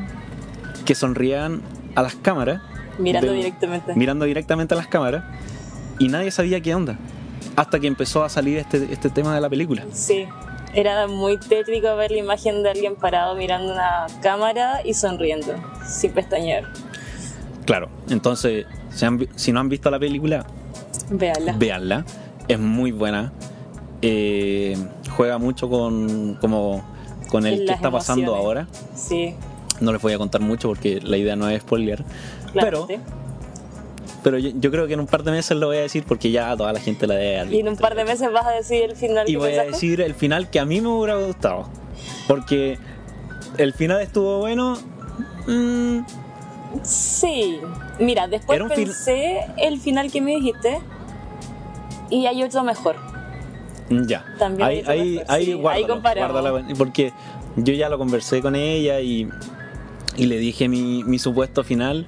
que 0.85 0.95
sonrían 0.95 1.61
a 1.95 2.01
las 2.03 2.15
cámaras. 2.15 2.61
Mirando 2.99 3.31
directamente. 3.33 3.93
Mirando 3.95 4.25
directamente 4.25 4.73
a 4.73 4.77
las 4.77 4.87
cámaras. 4.87 5.23
Y 5.99 6.07
nadie 6.07 6.31
sabía 6.31 6.61
qué 6.61 6.73
onda. 6.75 6.97
Hasta 7.55 7.79
que 7.79 7.87
empezó 7.87 8.23
a 8.23 8.29
salir 8.29 8.57
este, 8.57 8.87
este 8.91 9.09
tema 9.09 9.33
de 9.35 9.41
la 9.41 9.49
película. 9.49 9.83
Sí. 9.91 10.25
Era 10.73 11.07
muy 11.07 11.37
tétrico 11.37 11.95
ver 11.95 12.11
la 12.11 12.17
imagen 12.19 12.63
de 12.63 12.69
alguien 12.71 12.95
parado 12.95 13.35
mirando 13.35 13.73
una 13.73 14.07
cámara 14.21 14.81
y 14.85 14.93
sonriendo, 14.93 15.53
sin 15.85 16.11
pestañear. 16.11 16.63
Claro, 17.65 17.89
entonces, 18.09 18.65
si, 18.89 19.05
han 19.05 19.17
vi- 19.17 19.29
si 19.35 19.51
no 19.51 19.59
han 19.59 19.69
visto 19.69 19.89
la 19.91 19.99
película, 19.99 20.45
Véanla. 21.09 21.53
véanla. 21.57 22.05
Es 22.47 22.57
muy 22.59 22.91
buena. 22.91 23.31
Eh, 24.01 24.75
juega 25.15 25.37
mucho 25.37 25.69
con, 25.69 26.35
como, 26.41 26.83
con 27.29 27.45
el 27.45 27.65
que 27.65 27.73
está 27.73 27.91
pasando 27.91 28.35
ahora. 28.35 28.67
Sí, 28.95 29.35
No 29.79 29.91
les 29.91 30.01
voy 30.01 30.13
a 30.13 30.17
contar 30.17 30.41
mucho 30.41 30.69
porque 30.69 30.99
la 31.01 31.17
idea 31.17 31.35
no 31.35 31.49
es 31.49 31.61
spoiler. 31.61 32.03
claro. 32.53 32.85
Pero, 32.87 32.99
sí. 32.99 33.11
Pero 34.23 34.37
yo, 34.37 34.49
yo 34.53 34.71
creo 34.71 34.87
que 34.87 34.93
en 34.93 34.99
un 34.99 35.07
par 35.07 35.23
de 35.23 35.31
meses 35.31 35.57
lo 35.57 35.67
voy 35.67 35.77
a 35.77 35.81
decir 35.81 36.03
porque 36.07 36.31
ya 36.31 36.55
toda 36.55 36.71
la 36.73 36.79
gente 36.79 37.07
la 37.07 37.15
debe 37.15 37.39
haber 37.39 37.53
Y 37.53 37.59
en 37.59 37.69
un 37.69 37.75
par 37.77 37.95
de 37.95 38.05
meses 38.05 38.31
vas 38.31 38.45
a 38.45 38.51
decir 38.51 38.83
el 38.83 38.95
final 38.95 39.27
Y 39.27 39.33
que 39.33 39.37
voy 39.37 39.47
a 39.47 39.63
pensaste. 39.63 39.71
decir 39.71 40.01
el 40.01 40.13
final 40.15 40.49
que 40.49 40.59
a 40.59 40.65
mí 40.65 40.79
me 40.81 40.87
hubiera 40.89 41.15
gustado. 41.15 41.67
Porque 42.27 42.77
el 43.57 43.73
final 43.73 44.01
estuvo 44.01 44.39
bueno. 44.39 44.77
mm, 45.47 45.99
Sí. 46.83 47.59
Mira, 47.99 48.27
después 48.27 48.61
pensé 48.73 49.41
el 49.57 49.79
final 49.79 50.11
que 50.11 50.21
me 50.21 50.31
dijiste 50.35 50.79
y 52.09 52.25
hay 52.27 52.43
otro 52.43 52.63
mejor. 52.63 52.95
Ya. 53.89 54.23
También 54.39 54.67
ahí, 54.69 54.75
visto 54.77 54.91
ahí, 54.91 55.15
las- 55.15 55.29
ahí, 55.29 55.45
sí, 55.45 55.51
ahí 55.51 55.57
guárdalo, 55.57 55.87
comparamos. 55.87 56.31
guárdalo, 56.41 56.75
porque 56.77 57.11
yo 57.57 57.73
ya 57.73 57.89
lo 57.89 57.97
conversé 57.97 58.41
con 58.41 58.55
ella 58.55 59.01
y, 59.01 59.27
y 60.15 60.25
le 60.27 60.37
dije 60.37 60.69
mi, 60.69 61.03
mi 61.03 61.19
supuesto 61.19 61.63
final. 61.65 62.05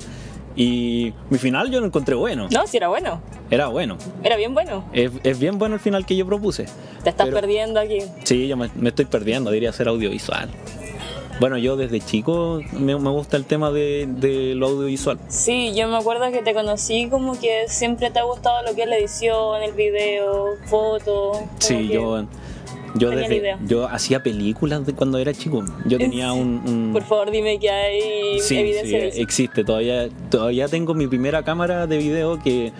Y 0.55 1.13
mi 1.29 1.37
final 1.37 1.71
yo 1.71 1.79
lo 1.79 1.87
encontré 1.87 2.15
bueno. 2.15 2.47
No, 2.51 2.67
si 2.67 2.77
era 2.77 2.87
bueno. 2.87 3.21
Era 3.49 3.67
bueno. 3.67 3.97
Era 4.23 4.35
bien 4.37 4.53
bueno. 4.53 4.83
Es, 4.93 5.11
es 5.23 5.39
bien 5.39 5.57
bueno 5.59 5.75
el 5.75 5.81
final 5.81 6.05
que 6.05 6.15
yo 6.15 6.25
propuse. 6.25 6.65
Te 7.03 7.09
estás 7.09 7.25
Pero- 7.27 7.39
perdiendo 7.39 7.79
aquí. 7.79 7.99
Sí, 8.23 8.47
yo 8.47 8.55
me, 8.57 8.69
me 8.75 8.89
estoy 8.89 9.05
perdiendo, 9.05 9.49
diría 9.51 9.71
ser 9.73 9.87
audiovisual. 9.87 10.49
Bueno, 11.39 11.57
yo 11.57 11.75
desde 11.75 11.99
chico 11.99 12.61
me, 12.73 12.95
me 12.97 13.09
gusta 13.09 13.37
el 13.37 13.45
tema 13.45 13.71
de, 13.71 14.05
de 14.07 14.53
lo 14.53 14.67
audiovisual. 14.67 15.19
Sí, 15.29 15.73
yo 15.75 15.87
me 15.87 15.97
acuerdo 15.97 16.31
que 16.31 16.43
te 16.43 16.53
conocí 16.53 17.09
como 17.09 17.37
que 17.39 17.65
siempre 17.67 18.11
te 18.11 18.19
ha 18.19 18.23
gustado 18.23 18.61
lo 18.61 18.75
que 18.75 18.83
es 18.83 18.87
la 18.87 18.97
edición, 18.97 19.63
el 19.63 19.73
video, 19.73 20.49
fotos. 20.65 21.37
como 21.37 21.49
Sí, 21.57 21.87
que- 21.87 21.93
yo, 21.95 22.25
yo 22.95 23.09
desde 23.09 23.57
yo 23.65 23.87
hacía 23.87 24.21
películas 24.23 24.85
de 24.85 24.93
cuando 24.93 25.17
era 25.17 25.33
chico. 25.33 25.63
Yo 25.85 25.97
tenía 25.97 26.31
un, 26.33 26.61
un- 26.67 26.89
Por 26.93 27.03
favor, 27.03 27.31
dime 27.31 27.57
que 27.59 27.69
hay 27.69 28.39
sí, 28.39 28.57
evidencia 28.57 28.85
sí, 28.99 29.03
de 29.03 29.07
eso. 29.09 29.21
existe. 29.21 29.63
Todavía 29.63 30.09
todavía 30.29 30.67
tengo 30.67 30.93
mi 30.93 31.07
primera 31.07 31.43
cámara 31.43 31.87
de 31.87 31.97
video 31.97 32.41
que 32.41 32.71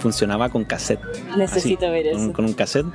funcionaba 0.00 0.48
con 0.48 0.64
cassette. 0.64 1.00
Necesito 1.36 1.86
Así, 1.86 1.92
ver 1.92 2.06
eso. 2.08 2.32
Con 2.32 2.44
un 2.44 2.52
cassette 2.54 2.86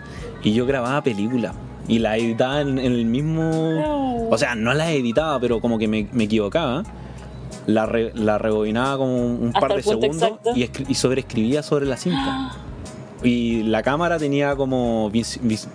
y 0.43 0.53
yo 0.53 0.65
grababa 0.65 1.01
películas 1.03 1.55
y 1.87 1.99
la 1.99 2.17
editaba 2.17 2.61
en, 2.61 2.77
en 2.79 2.91
el 2.93 3.05
mismo 3.05 3.41
No. 3.43 4.29
O 4.29 4.37
sea, 4.37 4.55
no 4.55 4.73
la 4.73 4.91
editaba, 4.91 5.39
pero 5.39 5.61
como 5.61 5.77
que 5.77 5.87
me, 5.87 6.07
me 6.11 6.23
equivocaba. 6.25 6.83
La, 7.67 7.87
re- 7.87 8.11
la 8.13 8.37
rebobinaba 8.37 8.97
como 8.97 9.15
un, 9.25 9.47
Hasta 9.47 9.59
par 9.59 9.75
de 9.75 9.81
segundos 9.81 10.33
y, 10.55 10.69
y 10.87 10.93
sobreescribía 10.95 11.63
sobre 11.63 11.85
la 11.85 11.97
cinta. 11.97 12.51
Y 13.23 13.63
la 13.63 13.81
cámara 13.81 14.19
tenía 14.19 14.55
como 14.55 15.09
vis- 15.09 15.39
vis- 15.41 15.67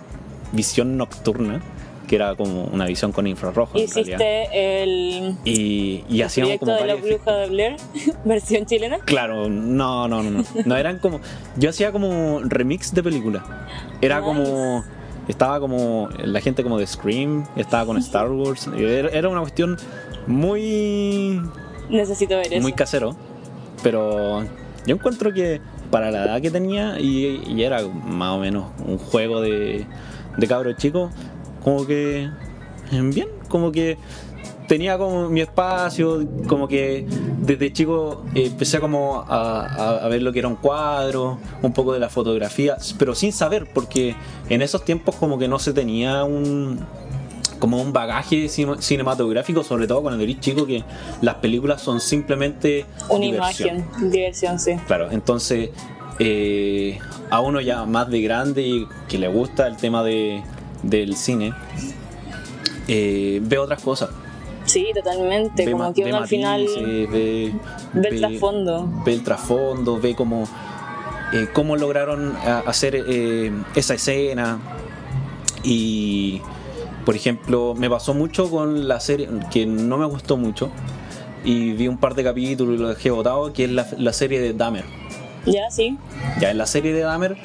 visión 0.51 0.97
nocturna, 0.97 1.61
que 2.07 2.15
era 2.15 2.35
como 2.35 2.65
una 2.65 2.85
visión 2.85 3.11
con 3.11 3.25
infrarrojo. 3.27 3.77
en 3.77 3.89
realidad. 3.89 4.19
Hiciste 4.19 4.83
el, 4.83 5.35
Y, 5.45 6.03
y 6.09 6.19
el 6.21 6.25
hacíamos 6.27 6.57
como 6.59 6.73
de 6.73 6.85
la 6.85 6.95
bruja 6.95 7.31
de 7.37 7.47
Blair, 7.47 7.77
versión 8.25 8.65
chilena. 8.65 8.99
Claro, 8.99 9.49
no, 9.49 10.07
no, 10.07 10.21
no, 10.23 10.29
no. 10.29 10.43
No 10.65 10.75
eran 10.77 10.99
como. 10.99 11.19
Yo 11.57 11.69
hacía 11.69 11.91
como 11.91 12.41
remix 12.43 12.93
de 12.93 13.03
película. 13.03 13.67
Era 14.01 14.19
Nice. 14.19 14.27
como. 14.27 14.83
Estaba 15.27 15.59
como. 15.59 16.09
La 16.23 16.41
gente 16.41 16.63
como 16.63 16.77
de 16.77 16.87
Scream, 16.87 17.45
estaba 17.55 17.85
con 17.85 17.97
Star 17.97 18.29
Wars. 18.29 18.67
Era, 18.77 19.09
era 19.09 19.29
una 19.29 19.41
cuestión 19.41 19.77
muy. 20.27 21.41
Necesito 21.89 22.35
ver 22.37 22.47
eso. 22.53 22.61
muy 22.61 22.73
casero. 22.73 23.15
Pero 23.83 24.43
yo 24.85 24.95
encuentro 24.95 25.33
que 25.33 25.61
para 25.89 26.11
la 26.11 26.23
edad 26.25 26.41
que 26.41 26.51
tenía, 26.51 26.99
y, 26.99 27.41
y 27.47 27.63
era 27.63 27.81
más 27.87 28.31
o 28.31 28.39
menos 28.39 28.65
un 28.85 28.97
juego 28.97 29.41
de, 29.41 29.85
de 30.37 30.47
cabros 30.47 30.75
chicos, 30.77 31.11
como 31.63 31.85
que. 31.85 32.29
Bien, 32.91 33.27
como 33.47 33.71
que 33.71 33.97
tenía 34.67 34.97
como 34.97 35.29
mi 35.29 35.39
espacio, 35.41 36.25
como 36.47 36.67
que 36.67 37.05
desde 37.41 37.71
chico 37.73 38.23
eh, 38.35 38.47
empecé 38.47 38.79
como 38.79 39.23
a, 39.27 39.65
a- 39.65 40.05
a 40.05 40.07
ver 40.09 40.21
lo 40.21 40.31
que 40.33 40.39
era 40.39 40.47
un 40.49 40.55
cuadro, 40.55 41.37
un 41.61 41.71
poco 41.73 41.93
de 41.93 41.99
la 41.99 42.09
fotografía, 42.09 42.77
pero 42.97 43.15
sin 43.15 43.31
saber, 43.33 43.67
porque 43.73 44.15
en 44.49 44.61
esos 44.61 44.83
tiempos 44.85 45.15
como 45.15 45.37
que 45.37 45.47
no 45.47 45.57
se 45.59 45.73
tenía 45.73 46.23
un 46.25 46.79
como 47.59 47.79
un 47.81 47.93
bagaje 47.93 48.47
cine- 48.49 48.81
cinematográfico, 48.81 49.63
sobre 49.63 49.87
todo 49.87 50.01
cuando 50.01 50.23
eres 50.23 50.39
chico, 50.39 50.65
que 50.65 50.83
las 51.21 51.35
películas 51.35 51.81
son 51.81 51.99
simplemente 52.01 52.85
Una 53.09 53.19
diversión. 53.25 53.77
imagen, 53.77 54.09
diversión, 54.11 54.59
sí. 54.59 54.71
Claro, 54.87 55.11
entonces 55.11 55.69
eh, 56.23 56.99
a 57.31 57.41
uno 57.41 57.61
ya 57.61 57.85
más 57.85 58.09
de 58.11 58.21
grande 58.21 58.61
y 58.61 58.87
que 59.09 59.17
le 59.17 59.27
gusta 59.27 59.65
el 59.65 59.75
tema 59.75 60.03
de, 60.03 60.43
del 60.83 61.15
cine, 61.15 61.51
eh, 62.87 63.39
ve 63.41 63.57
otras 63.57 63.81
cosas. 63.81 64.11
Sí, 64.65 64.89
totalmente. 64.93 65.65
Ve 65.65 65.71
como 65.71 65.91
que 65.93 66.05
uno 66.05 66.17
al 66.17 66.27
final 66.27 66.61
matices, 66.61 66.83
ve, 66.83 67.53
ve 67.93 68.07
el 68.09 68.19
trasfondo. 68.19 68.89
ve 69.03 69.13
el 69.13 69.23
trasfondo, 69.23 69.99
ve 69.99 70.13
cómo, 70.13 70.47
eh, 71.33 71.47
cómo 71.51 71.75
lograron 71.75 72.35
hacer 72.67 73.03
eh, 73.07 73.51
esa 73.73 73.95
escena. 73.95 74.59
Y, 75.63 76.39
por 77.03 77.15
ejemplo, 77.15 77.73
me 77.75 77.89
pasó 77.89 78.13
mucho 78.13 78.51
con 78.51 78.87
la 78.87 78.99
serie, 78.99 79.27
que 79.51 79.65
no 79.65 79.97
me 79.97 80.05
gustó 80.05 80.37
mucho, 80.37 80.69
y 81.43 81.71
vi 81.71 81.87
un 81.87 81.97
par 81.97 82.13
de 82.13 82.23
capítulos 82.23 82.75
y 82.75 82.77
lo 82.77 82.89
dejé 82.89 83.09
botado, 83.09 83.51
que 83.53 83.63
es 83.63 83.71
la, 83.71 83.87
la 83.97 84.13
serie 84.13 84.39
de 84.39 84.53
Dahmer. 84.53 85.00
Ya, 85.45 85.69
sí. 85.71 85.97
Ya 86.39 86.51
en 86.51 86.57
la 86.57 86.65
serie 86.67 86.93
de 86.93 87.01
Dahmer 87.01 87.37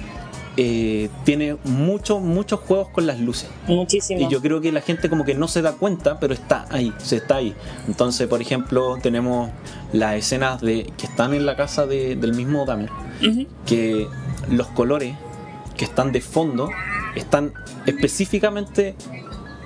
eh, 0.58 1.10
tiene 1.24 1.56
muchos, 1.64 2.20
muchos 2.22 2.60
juegos 2.60 2.88
con 2.88 3.06
las 3.06 3.20
luces. 3.20 3.48
Muchísimo. 3.66 4.20
Y 4.20 4.28
yo 4.28 4.40
creo 4.40 4.60
que 4.60 4.72
la 4.72 4.80
gente 4.80 5.08
como 5.10 5.24
que 5.24 5.34
no 5.34 5.48
se 5.48 5.60
da 5.62 5.72
cuenta, 5.72 6.18
pero 6.18 6.32
está 6.34 6.66
ahí, 6.70 6.92
se 6.98 7.16
está 7.16 7.36
ahí. 7.36 7.54
Entonces, 7.88 8.26
por 8.26 8.40
ejemplo, 8.40 8.96
tenemos 9.02 9.50
las 9.92 10.14
escenas 10.16 10.60
de 10.60 10.90
que 10.96 11.06
están 11.06 11.34
en 11.34 11.44
la 11.46 11.56
casa 11.56 11.86
de- 11.86 12.16
del 12.16 12.32
mismo 12.34 12.64
Dahmer, 12.64 12.90
Ujú. 13.26 13.46
que 13.66 14.08
los 14.50 14.66
colores 14.68 15.14
que 15.76 15.84
están 15.84 16.10
de 16.12 16.20
fondo 16.22 16.70
están 17.14 17.52
específicamente 17.84 18.94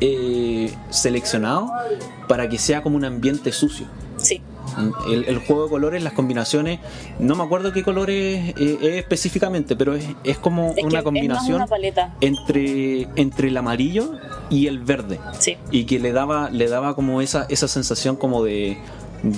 eh, 0.00 0.74
seleccionados 0.88 1.70
para 2.26 2.48
que 2.48 2.58
sea 2.58 2.82
como 2.82 2.96
un 2.96 3.04
ambiente 3.04 3.52
sucio. 3.52 3.86
Sí. 4.16 4.40
El, 5.10 5.24
el 5.24 5.38
juego 5.38 5.64
de 5.64 5.70
colores, 5.70 6.02
las 6.02 6.12
combinaciones, 6.12 6.80
no 7.18 7.34
me 7.36 7.42
acuerdo 7.44 7.72
qué 7.72 7.82
colores 7.82 8.54
eh, 8.58 8.78
es 8.82 8.94
específicamente, 8.96 9.76
pero 9.76 9.94
es, 9.94 10.04
es 10.24 10.38
como 10.38 10.74
Es 10.76 10.84
una 10.84 11.02
combinación 11.02 11.58
más 11.58 11.66
una 11.66 11.66
paleta. 11.66 12.14
entre, 12.20 13.02
entre 13.16 13.48
el 13.48 13.56
amarillo 13.56 14.12
y 14.50 14.66
el 14.66 14.78
verde. 14.80 15.18
Sí. 15.38 15.56
Y 15.70 15.84
que 15.84 15.98
le 15.98 16.12
daba, 16.12 16.50
le 16.50 16.68
daba 16.68 16.94
como 16.94 17.20
esa, 17.20 17.46
esa 17.48 17.68
sensación 17.68 18.16
como 18.16 18.42
de 18.44 18.78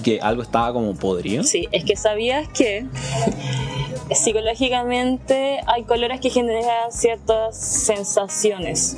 que 0.04 0.20
algo 0.20 0.42
estaba 0.42 0.72
como 0.72 0.94
podrido. 0.94 1.42
Sí, 1.42 1.68
es 1.72 1.84
que 1.84 1.96
sabías 1.96 2.48
que 2.48 2.86
psicológicamente 4.14 5.60
hay 5.66 5.84
colores 5.84 6.20
que 6.20 6.30
generan 6.30 6.90
ciertas 6.92 7.56
sensaciones. 7.58 8.96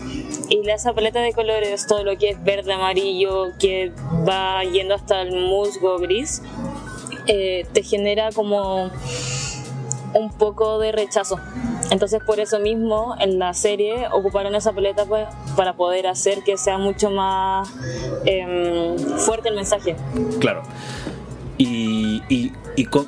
Y 0.49 0.69
esa 0.69 0.93
paleta 0.93 1.21
de 1.21 1.33
colores, 1.33 1.87
todo 1.87 2.05
lo 2.05 2.17
que 2.17 2.31
es 2.31 2.45
verde, 2.45 2.73
amarillo, 2.73 3.53
que 3.59 3.93
va 4.29 4.63
yendo 4.65 4.95
hasta 4.95 5.23
el 5.23 5.33
musgo 5.33 5.99
gris, 5.99 6.43
eh, 7.27 7.67
te 7.73 7.83
genera 7.83 8.31
como 8.33 8.91
un 10.15 10.31
poco 10.39 10.79
de 10.79 10.93
rechazo. 10.93 11.39
Entonces 11.91 12.23
por 12.25 12.41
eso 12.41 12.61
mismo 12.61 13.15
en 13.21 13.39
la 13.39 13.53
serie 13.53 14.07
ocuparon 14.13 14.55
esa 14.55 14.73
paleta 14.73 15.05
pues, 15.05 15.27
para 15.57 15.75
poder 15.75 16.07
hacer 16.07 16.43
que 16.45 16.57
sea 16.57 16.79
mucho 16.79 17.11
más 17.11 17.69
em, 18.25 18.97
fuerte 19.19 19.49
el 19.51 19.57
mensaje. 19.57 19.97
Claro. 20.41 20.63
Y, 21.59 22.23
y, 22.29 22.53
y, 22.77 22.85
co- 22.87 23.07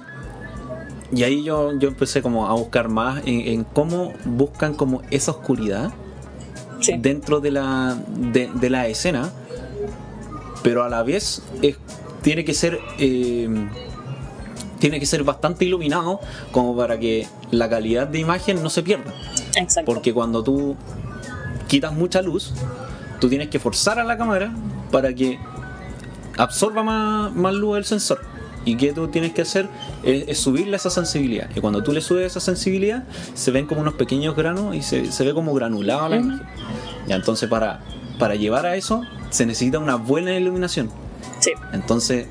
y 1.13 1.23
ahí 1.23 1.45
yo, 1.45 1.79
yo 1.79 1.89
empecé 1.89 2.23
como 2.23 2.47
a 2.49 2.53
buscar 2.55 2.89
más 2.89 3.23
en, 3.27 3.41
en 3.43 3.65
cómo 3.65 4.13
buscan 4.25 4.75
como 4.75 5.03
esa 5.11 5.31
oscuridad 5.33 5.93
Sí. 6.81 6.93
dentro 6.99 7.41
de 7.41 7.51
la, 7.53 7.97
de, 8.09 8.51
de 8.53 8.69
la 8.71 8.87
escena, 8.87 9.31
pero 10.63 10.85
a 10.85 10.89
la 10.91 11.03
vez 11.03 11.43
es- 11.63 11.79
tiene 12.23 12.45
que 12.45 12.53
ser 12.53 12.79
eh, 12.99 13.49
tiene 14.79 15.01
que 15.01 15.07
ser 15.07 15.25
bastante 15.25 15.65
iluminado 15.65 16.21
como 16.53 16.77
para 16.77 16.99
que 16.99 17.27
la 17.51 17.71
calidad 17.71 18.07
de 18.09 18.19
imagen 18.19 18.63
no 18.63 18.69
se 18.69 18.83
pierda. 18.83 19.15
Exacto. 19.57 19.91
Porque 19.91 20.13
cuando 20.13 20.43
tú 20.45 20.77
quitas 21.67 21.95
mucha 21.95 22.21
luz, 22.21 22.53
tú 23.21 23.29
tienes 23.31 23.49
que 23.49 23.59
forzar 23.59 23.99
a 23.99 24.05
la 24.05 24.19
cámara 24.19 24.53
para 24.93 25.15
que 25.15 25.39
absorba 26.37 26.83
más, 26.83 27.35
más 27.35 27.55
luz 27.55 27.79
el 27.79 27.85
sensor. 27.87 28.21
Y 28.67 28.77
que 28.77 28.93
tú 28.93 29.09
tienes 29.09 29.33
que 29.33 29.43
hacer 29.43 29.69
es, 30.03 30.29
es 30.29 30.39
subirle 30.39 30.77
esa 30.77 30.91
sensibilidad. 30.91 31.49
Y 31.55 31.61
cuando 31.61 31.83
tú 31.83 31.93
le 31.93 32.03
subes 32.03 32.27
esa 32.27 32.41
sensibilidad, 32.41 33.05
se 33.33 33.51
ven 33.51 33.67
como 33.67 33.81
unos 33.81 33.95
pequeños 33.95 34.37
granos 34.37 34.77
y 34.77 34.83
se, 34.83 35.11
se 35.11 35.25
ve 35.25 35.33
como 35.33 35.55
granulado 35.55 36.09
la 36.09 36.17
imagen. 36.17 36.47
Ya, 37.07 37.17
entonces 37.17 37.49
para, 37.49 37.81
para 38.19 38.35
llevar 38.35 38.67
a 38.67 38.77
eso 38.77 39.03
se 39.31 39.47
necesita 39.47 39.79
una 39.79 39.95
buena 39.95 40.37
iluminación. 40.37 40.91
Sí. 41.41 41.53
Entonces 41.73 42.27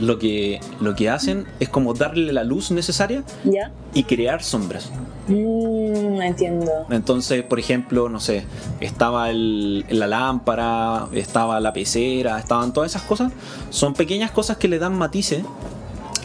lo 0.00 0.18
que, 0.18 0.60
lo 0.80 0.94
que 0.94 1.08
hacen 1.10 1.46
es 1.60 1.68
como 1.68 1.94
darle 1.94 2.32
la 2.32 2.44
luz 2.44 2.70
necesaria 2.70 3.22
¿Ya? 3.44 3.70
y 3.94 4.04
crear 4.04 4.42
sombras. 4.42 4.90
Mm, 5.28 6.22
entiendo. 6.22 6.70
Entonces, 6.90 7.42
por 7.42 7.58
ejemplo, 7.58 8.08
no 8.08 8.18
sé, 8.20 8.44
estaba 8.80 9.30
el- 9.30 9.84
la 9.90 10.06
lámpara, 10.06 11.06
estaba 11.12 11.60
la 11.60 11.72
pecera, 11.72 12.38
estaban 12.38 12.72
todas 12.72 12.90
esas 12.92 13.02
cosas. 13.02 13.32
Son 13.70 13.94
pequeñas 13.94 14.30
cosas 14.30 14.56
que 14.56 14.68
le 14.68 14.78
dan 14.78 14.96
matices 14.96 15.42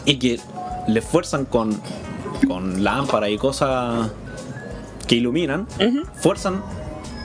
y 0.04 0.16
que 0.18 0.40
le 0.88 1.02
fuerzan 1.02 1.44
con, 1.44 1.78
con 2.48 2.82
lámpara 2.84 3.28
y 3.30 3.36
cosas 3.38 4.10
que 5.06 5.16
iluminan, 5.16 5.66
fuerzan 6.16 6.62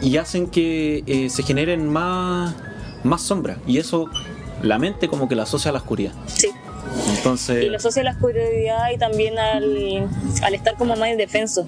y 0.01 0.17
hacen 0.17 0.47
que 0.47 1.03
eh, 1.07 1.29
se 1.29 1.43
generen 1.43 1.87
más, 1.89 2.55
más 3.03 3.21
sombras. 3.21 3.57
Y 3.67 3.77
eso 3.77 4.05
la 4.63 4.77
mente 4.79 5.07
como 5.07 5.27
que 5.27 5.35
la 5.35 5.43
asocia 5.43 5.69
a 5.69 5.71
la 5.73 5.79
oscuridad. 5.79 6.13
Sí. 6.27 6.49
Entonces, 7.15 7.63
Y 7.65 7.69
lo 7.69 7.77
asocia 7.77 8.01
a 8.01 8.05
la 8.05 8.11
oscuridad 8.11 8.89
y 8.93 8.97
también 8.97 9.37
al, 9.37 10.07
al 10.41 10.53
estar 10.55 10.75
como 10.75 10.95
más 10.95 11.09
indefenso. 11.09 11.67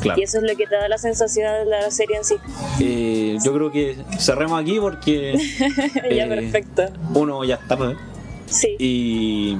Claro. 0.00 0.20
Y 0.20 0.24
eso 0.24 0.38
es 0.38 0.44
lo 0.44 0.56
que 0.56 0.66
te 0.66 0.74
da 0.76 0.88
la 0.88 0.98
sensación 0.98 1.64
de 1.64 1.70
la 1.70 1.90
serie 1.90 2.16
en 2.16 2.24
sí. 2.24 2.36
Eh, 2.80 3.38
yo 3.44 3.52
creo 3.54 3.70
que 3.70 3.96
cerremos 4.18 4.60
aquí 4.60 4.78
porque. 4.78 5.34
ya, 6.10 6.24
eh, 6.24 6.28
perfecto. 6.28 6.84
Uno 7.14 7.44
ya 7.44 7.54
está 7.56 7.76
tarde 7.76 7.96
Sí. 8.46 8.76
y 8.78 9.56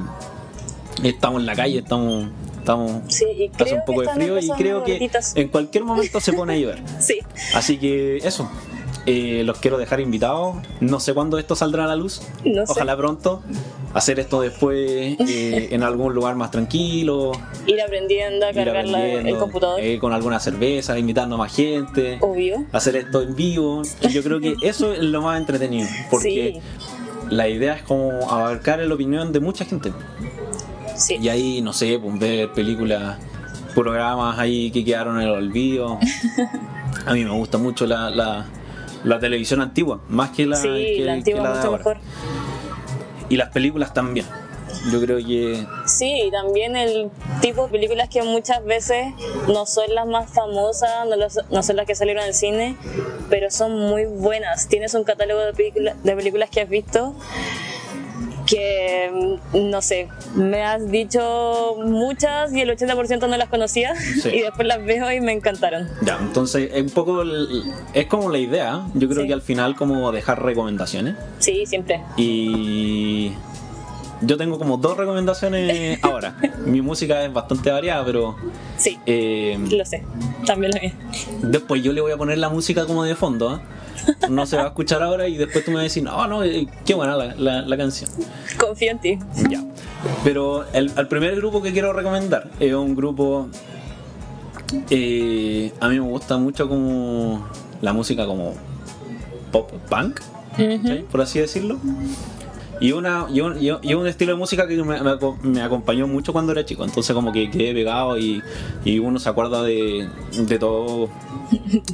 estamos 1.02 1.40
en 1.40 1.46
la 1.46 1.54
calle, 1.54 1.78
estamos. 1.78 2.28
Estamos 2.58 3.02
Sí, 3.08 3.26
y 3.26 3.62
hace 3.62 3.74
un 3.74 3.84
poco 3.84 4.00
de 4.00 4.08
frío 4.08 4.38
y 4.38 4.48
creo 4.50 4.84
que 4.84 5.10
en 5.34 5.48
cualquier 5.48 5.84
momento 5.84 6.18
se 6.20 6.32
pone 6.32 6.54
a 6.54 6.56
llover. 6.56 6.82
Sí. 7.00 7.20
Así 7.54 7.76
que 7.78 8.16
eso. 8.18 8.50
Eh, 9.06 9.42
los 9.44 9.58
quiero 9.58 9.78
dejar 9.78 10.00
invitados. 10.00 10.56
No 10.80 11.00
sé 11.00 11.14
cuándo 11.14 11.38
esto 11.38 11.54
saldrá 11.54 11.84
a 11.84 11.88
la 11.88 11.96
luz. 11.96 12.22
No 12.44 12.66
sé. 12.66 12.72
Ojalá 12.72 12.96
pronto. 12.96 13.42
Hacer 13.92 14.18
esto 14.18 14.40
después 14.40 15.16
eh, 15.20 15.68
en 15.70 15.82
algún 15.82 16.14
lugar 16.14 16.34
más 16.34 16.50
tranquilo. 16.50 17.32
Ir 17.66 17.80
aprendiendo 17.80 18.46
a 18.46 18.50
ir 18.50 18.54
cargar 18.56 18.86
el 18.86 19.36
computador. 19.38 19.78
eh, 19.80 19.98
con 19.98 20.12
alguna 20.12 20.40
cerveza, 20.40 20.98
invitando 20.98 21.36
a 21.36 21.38
más 21.38 21.54
gente. 21.54 22.18
Obvio. 22.20 22.64
Hacer 22.72 22.96
esto 22.96 23.22
en 23.22 23.36
vivo. 23.36 23.82
Y 24.02 24.08
yo 24.08 24.22
creo 24.22 24.40
que 24.40 24.54
eso 24.62 24.92
es 24.92 25.00
lo 25.00 25.22
más 25.22 25.38
entretenido. 25.38 25.88
Porque 26.10 26.60
la 27.30 27.48
idea 27.48 27.74
es 27.74 27.82
como 27.82 28.10
abarcar 28.30 28.80
la 28.80 28.94
opinión 28.94 29.32
de 29.32 29.40
mucha 29.40 29.64
gente. 29.64 29.92
Sí. 30.96 31.16
Y 31.20 31.28
ahí, 31.28 31.60
no 31.60 31.72
sé, 31.72 31.98
pues, 31.98 32.18
ver 32.18 32.52
películas, 32.52 33.18
programas 33.74 34.38
ahí 34.38 34.70
que 34.70 34.84
quedaron 34.84 35.20
en 35.20 35.28
el 35.28 35.34
olvido. 35.34 35.98
A 37.06 37.12
mí 37.12 37.24
me 37.24 37.30
gusta 37.32 37.58
mucho 37.58 37.86
la, 37.86 38.08
la, 38.10 38.46
la 39.04 39.18
televisión 39.20 39.60
antigua, 39.60 40.00
más 40.08 40.30
que 40.30 40.46
la, 40.46 40.56
sí, 40.56 40.68
que, 40.96 41.02
la 41.04 41.12
antigua 41.12 41.40
que 41.40 41.44
la 41.44 41.50
de 41.50 41.56
mucho 41.56 41.68
ahora. 41.68 41.78
mejor. 41.78 41.96
Y 43.28 43.36
las 43.36 43.50
películas 43.50 43.94
también. 43.94 44.26
Yo 44.92 45.00
creo 45.00 45.16
que 45.18 45.66
Sí, 45.86 46.24
y 46.26 46.30
también 46.30 46.76
el 46.76 47.10
tipo 47.40 47.62
de 47.64 47.68
películas 47.68 48.08
que 48.10 48.22
muchas 48.22 48.62
veces 48.64 49.14
no 49.48 49.64
son 49.66 49.94
las 49.94 50.06
más 50.06 50.30
famosas, 50.30 51.06
no, 51.08 51.16
los- 51.16 51.38
no 51.50 51.62
son 51.62 51.76
las 51.76 51.86
que 51.86 51.94
salieron 51.94 52.22
al 52.22 52.34
cine, 52.34 52.76
pero 53.30 53.50
son 53.50 53.78
muy 53.78 54.04
buenas. 54.04 54.68
Tienes 54.68 54.92
un 54.94 55.04
catálogo 55.04 55.40
de, 55.40 55.52
película- 55.54 55.94
de 56.02 56.16
películas 56.16 56.50
que 56.50 56.60
has 56.60 56.68
visto 56.68 57.14
que, 58.54 59.38
mm, 59.52 59.70
no 59.70 59.82
sé, 59.82 60.08
me 60.34 60.62
has 60.62 60.90
dicho 60.90 61.76
muchas 61.84 62.52
y 62.52 62.60
el 62.60 62.70
80% 62.70 63.26
no 63.28 63.36
las 63.36 63.48
conocía 63.48 63.94
Sí. 63.96 64.28
y 64.32 64.40
después 64.42 64.66
las 64.68 64.84
veo 64.84 65.10
y 65.12 65.20
me 65.20 65.32
encantaron. 65.32 65.88
ya, 66.02 66.18
entonces 66.20 66.70
es 66.72 66.82
un 66.82 66.90
poco 66.90 67.22
el- 67.22 67.64
es 67.92 68.06
como 68.06 68.30
la 68.30 68.38
idea. 68.38 68.86
Yo 68.94 69.08
creo 69.08 69.22
Sí. 69.22 69.28
que 69.28 69.34
al 69.34 69.42
final 69.42 69.74
como 69.76 70.12
dejar 70.12 70.42
recomendaciones. 70.42 71.16
Sí, 71.38 71.64
siempre. 71.66 72.00
Y 72.16 73.32
yo 74.20 74.36
tengo 74.36 74.58
como 74.58 74.76
dos 74.76 74.96
recomendaciones 74.96 75.98
ahora. 76.02 76.36
Mi 76.64 76.80
música 76.80 77.24
es 77.24 77.32
bastante 77.32 77.70
variada, 77.70 78.04
pero 78.04 78.36
Sí, 78.76 78.98
eh, 79.06 79.58
lo 79.70 79.84
sé. 79.84 80.02
También 80.46 80.72
lo 80.74 80.80
vi. 80.80 80.92
Después 81.42 81.82
yo 81.82 81.92
le 81.92 82.00
voy 82.00 82.12
a 82.12 82.16
poner 82.16 82.38
la 82.38 82.48
música 82.48 82.86
como 82.86 83.04
de 83.04 83.14
fondo. 83.14 83.56
¿eh? 83.56 83.60
No 84.28 84.46
se 84.46 84.56
va 84.56 84.64
a 84.64 84.66
escuchar 84.68 85.02
ahora 85.02 85.28
y 85.28 85.36
después 85.36 85.64
tú 85.64 85.70
me 85.70 85.76
vas 85.76 85.80
a 85.82 85.84
decir, 85.84 86.02
no, 86.02 86.26
no, 86.26 86.42
eh, 86.44 86.66
qué 86.84 86.94
buena 86.94 87.16
la, 87.16 87.34
la- 87.36 87.62
la 87.62 87.76
canción. 87.76 88.10
Confío 88.58 88.90
en 88.92 88.98
ti. 88.98 89.18
Ya. 89.50 89.62
Pero 90.22 90.64
el, 90.72 90.90
el 90.96 91.08
primer 91.08 91.36
grupo 91.36 91.62
que 91.62 91.72
quiero 91.72 91.92
recomendar 91.92 92.50
es 92.60 92.74
un 92.74 92.94
grupo. 92.94 93.48
eh, 94.90 95.72
a 95.80 95.88
mí 95.88 95.94
me 96.00 96.06
gusta 96.08 96.36
mucho 96.36 96.68
como 96.68 97.46
la 97.80 97.92
música 97.92 98.26
como 98.26 98.54
pop 99.52 99.70
punk, 99.88 100.20
¿sí? 100.56 101.04
por 101.10 101.20
así 101.20 101.38
decirlo. 101.40 101.78
Y, 102.80 102.92
una, 102.92 103.26
y, 103.32 103.40
un, 103.40 103.56
y 103.62 103.94
un- 103.94 104.06
estilo 104.06 104.32
de 104.32 104.38
música 104.38 104.66
que 104.66 104.76
me, 104.82 105.00
me 105.00 105.10
aco- 105.10 105.38
me 105.42 105.62
acompañó 105.62 106.06
mucho 106.06 106.32
cuando 106.32 106.52
era 106.52 106.64
chico. 106.64 106.84
Entonces 106.84 107.14
como 107.14 107.32
que 107.32 107.50
quedé 107.50 107.72
pegado 107.72 108.18
y, 108.18 108.42
y 108.84 108.98
uno 108.98 109.18
se 109.18 109.28
acuerda 109.28 109.62
de, 109.62 110.08
de 110.36 110.58
todo, 110.58 111.08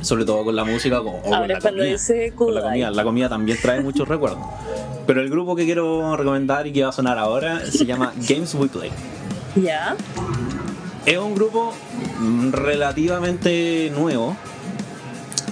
sobre 0.00 0.24
todo 0.24 0.44
con 0.44 0.56
la 0.56 0.64
música 0.64 1.00
o, 1.00 1.08
o 1.18 1.22
con 1.22 1.34
Ahora 1.34 1.54
la 1.54 1.60
comida. 1.60 1.84
dice 1.84 2.32
Con 2.34 2.54
la 2.54 2.62
comida. 2.62 2.90
La 2.90 3.04
comida 3.04 3.28
también 3.28 3.58
trae 3.60 3.80
muchos 3.82 4.08
recuerdos. 4.08 4.40
Pero 5.06 5.20
el 5.20 5.28
grupo 5.30 5.54
que 5.56 5.64
quiero 5.64 6.16
recomendar 6.16 6.66
y 6.66 6.72
que 6.72 6.82
va 6.82 6.88
a 6.90 6.92
sonar 6.92 7.18
ahora 7.18 7.60
se 7.66 7.84
llama 7.84 8.12
Games 8.28 8.54
We 8.54 8.68
Play. 8.68 8.90
¿Ya? 9.56 9.96
Es 11.06 11.18
un 11.18 11.34
grupo 11.34 11.72
relativamente 12.50 13.90
nuevo, 13.96 14.36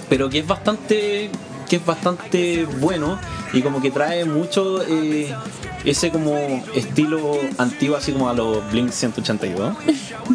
pero 0.09 0.29
que 0.29 0.39
es 0.39 0.47
bastante 0.47 1.29
que 1.69 1.77
es 1.77 1.85
bastante 1.85 2.65
bueno 2.65 3.19
y 3.53 3.61
como 3.61 3.81
que 3.81 3.91
trae 3.91 4.25
mucho 4.25 4.81
eh, 4.83 5.33
ese 5.85 6.11
como 6.11 6.35
estilo 6.75 7.37
antiguo 7.57 7.95
así 7.95 8.11
como 8.11 8.29
a 8.29 8.33
los 8.33 8.69
Blink 8.71 8.91
182 8.91 9.77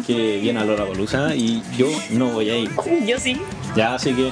que 0.07 0.39
viene 0.39 0.59
a 0.59 0.65
Lollapalooza 0.65 1.35
y 1.35 1.61
yo 1.77 1.87
no 2.11 2.27
voy 2.29 2.49
a 2.49 2.57
ir 2.57 2.71
Yo 3.05 3.19
sí. 3.19 3.39
ya 3.75 3.95
así 3.95 4.13
que 4.13 4.31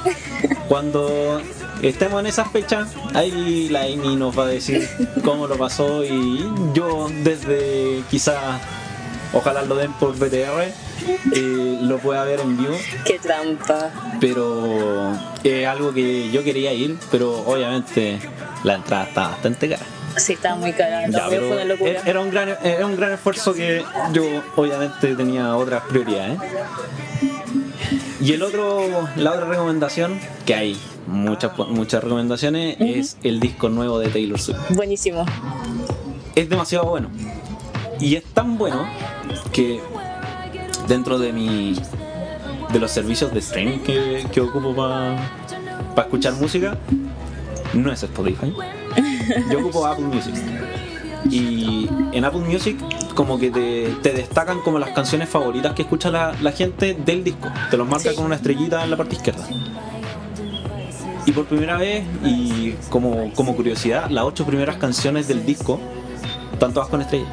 cuando 0.67 1.41
estemos 1.81 2.19
en 2.21 2.27
esas 2.27 2.51
fechas 2.51 2.89
ahí 3.13 3.67
la 3.69 3.81
Amy 3.81 4.15
nos 4.15 4.37
va 4.37 4.45
a 4.45 4.47
decir 4.47 4.87
cómo 5.23 5.47
lo 5.47 5.57
pasó 5.57 6.03
y 6.03 6.43
yo 6.73 7.09
desde 7.23 8.01
quizás 8.09 8.61
ojalá 9.33 9.61
lo 9.63 9.75
den 9.75 9.91
por 9.93 10.15
BTR 10.15 10.61
eh, 11.35 11.77
lo 11.81 11.97
pueda 11.99 12.23
ver 12.23 12.39
en 12.39 12.57
vivo 12.57 12.75
Qué 13.05 13.19
trampa. 13.19 13.91
pero 14.19 15.11
es 15.43 15.67
algo 15.67 15.93
que 15.93 16.31
yo 16.31 16.43
quería 16.43 16.71
ir, 16.73 16.97
pero 17.11 17.39
obviamente 17.45 18.19
la 18.63 18.75
entrada 18.75 19.03
está 19.05 19.27
bastante 19.29 19.69
cara. 19.69 19.83
Sí, 20.15 20.33
estaba 20.33 20.55
muy 20.55 20.71
cara. 20.73 21.07
Ya, 21.09 21.19
También 21.21 21.41
pero 21.41 21.47
fue 21.47 21.55
una 21.55 21.65
locura. 21.65 21.91
era 22.05 22.19
un 22.21 22.29
gran 22.29 22.55
era 22.63 22.85
un 22.85 22.95
gran 22.95 23.11
esfuerzo 23.13 23.53
que 23.53 23.83
yo 24.13 24.23
obviamente 24.55 25.15
tenía 25.15 25.55
otras 25.57 25.81
prioridades. 25.89 26.37
Y 28.21 28.33
el 28.33 28.43
otro 28.43 28.87
la 29.17 29.31
otra 29.31 29.45
recomendación 29.45 30.19
que 30.45 30.53
hay 30.55 30.77
muchas 31.07 31.57
muchas 31.57 32.03
recomendaciones 32.03 32.77
es 32.79 33.17
el 33.23 33.39
disco 33.39 33.69
nuevo 33.69 33.99
de 33.99 34.09
Taylor 34.09 34.39
Swift. 34.39 34.59
Buenísimo. 34.69 35.25
Es 36.35 36.47
demasiado 36.49 36.85
bueno. 36.85 37.09
Y 37.99 38.15
es 38.15 38.23
tan 38.25 38.57
bueno 38.57 38.85
que 39.51 39.81
dentro 40.87 41.17
de 41.19 41.31
mi 41.33 41.75
de 42.71 42.79
los 42.79 42.91
servicios 42.91 43.31
de 43.31 43.39
streaming 43.39 43.79
que, 43.79 44.25
que 44.31 44.41
ocupo 44.41 44.73
para 44.75 45.15
escuchar 45.97 46.33
música 46.33 46.75
no 47.73 47.91
es 47.91 48.01
Spotify. 48.03 48.53
Yo 49.51 49.59
ocupo 49.59 49.85
Apple 49.87 50.05
Music. 50.05 50.33
Y 51.29 51.87
en 52.11 52.25
Apple 52.25 52.41
Music 52.41 52.77
como 53.15 53.37
que 53.39 53.49
te, 53.51 53.89
te 54.01 54.11
destacan 54.11 54.59
como 54.61 54.79
las 54.79 54.89
canciones 54.89 55.29
favoritas 55.29 55.73
que 55.73 55.83
escucha 55.83 56.09
la, 56.09 56.33
la 56.41 56.51
gente 56.51 56.95
del 56.95 57.23
disco. 57.23 57.47
Te 57.69 57.77
los 57.77 57.87
marca 57.87 58.09
Sí. 58.09 58.15
con 58.15 58.25
una 58.25 58.35
estrellita 58.35 58.83
en 58.83 58.89
la 58.89 58.97
parte 58.97 59.15
izquierda. 59.15 59.47
Y 61.25 61.31
por 61.31 61.45
primera 61.45 61.77
vez, 61.77 62.03
y 62.25 62.73
como, 62.89 63.31
como 63.33 63.55
curiosidad, 63.55 64.09
las 64.09 64.25
ocho 64.25 64.45
primeras 64.45 64.75
canciones 64.75 65.27
del 65.27 65.45
disco 65.45 65.79
están 66.51 66.73
todas 66.73 66.89
con 66.89 66.99
estrellas. 67.01 67.29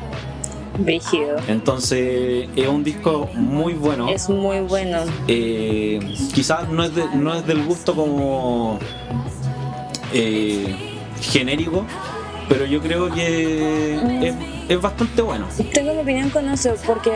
Brígido. 0.85 1.37
Entonces 1.49 2.49
es 2.57 2.69
un 2.69 2.83
disco 2.85 3.29
muy 3.35 3.75
bueno. 3.75 4.09
Es 4.09 4.29
muy 4.29 4.61
bueno. 4.61 4.99
Eh, 5.29 6.01
quizás 6.35 6.69
no 6.69 6.83
es, 6.85 6.95
de- 6.95 7.14
no 7.14 7.35
es 7.35 7.47
del 7.47 7.62
gusto 7.64 7.95
como 7.95 8.79
eh, 10.12 10.75
genérico, 11.21 11.85
pero 12.49 12.64
yo 12.66 12.81
creo 12.81 13.11
que 13.12 13.95
es, 14.29 14.35
es 14.69 14.81
bastante 14.81 15.23
bueno. 15.23 15.47
Tengo 15.73 15.95
mi 15.95 16.01
opinión 16.01 16.31
con 16.31 16.49
eso 16.49 16.75
porque 16.87 17.12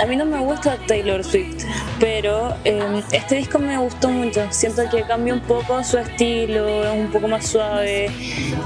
a 0.00 0.06
mí 0.06 0.16
no 0.16 0.24
me 0.24 0.38
gusta 0.40 0.76
Taylor 0.86 1.22
Swift, 1.22 1.64
pero 2.00 2.54
eh, 2.64 3.02
este 3.12 3.36
disco 3.36 3.58
me 3.58 3.76
gustó 3.78 4.08
mucho. 4.08 4.46
Siento 4.50 4.82
que 4.90 5.02
cambia 5.02 5.34
un 5.34 5.40
poco 5.40 5.82
su 5.84 5.98
estilo, 5.98 6.84
es 6.84 6.92
un 6.92 7.10
poco 7.10 7.28
más 7.28 7.46
suave. 7.46 8.10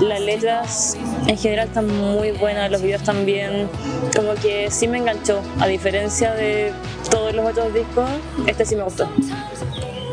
Las 0.01 0.21
letras 0.21 0.97
en 1.27 1.37
general 1.37 1.69
están 1.69 1.87
muy 1.99 2.33
buenas, 2.33 2.71
los 2.71 2.83
videos 2.83 3.03
también. 3.03 3.69
Como 4.15 4.35
que 4.35 4.71
sí 4.71 4.89
me 4.89 4.99
enganchó, 4.99 5.41
a 5.61 5.67
diferencia 5.67 6.33
de 6.35 6.73
todos 7.11 7.35
los 7.35 7.51
otros 7.51 7.75
discos, 7.75 8.09
este 8.47 8.65
sí 8.65 8.77
me 8.77 8.83
gustó. 8.83 9.09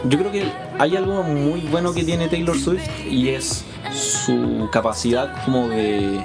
Yo 0.08 0.20
creo 0.20 0.32
que 0.32 0.52
hay 0.78 0.96
algo 0.96 1.24
muy 1.24 1.62
bueno 1.62 1.94
que 1.94 2.04
tiene 2.04 2.28
Taylor 2.28 2.58
Swift 2.58 2.88
y 3.10 3.30
es 3.30 3.66
su 3.92 4.70
capacidad 4.72 5.44
como 5.46 5.68
de 5.70 6.20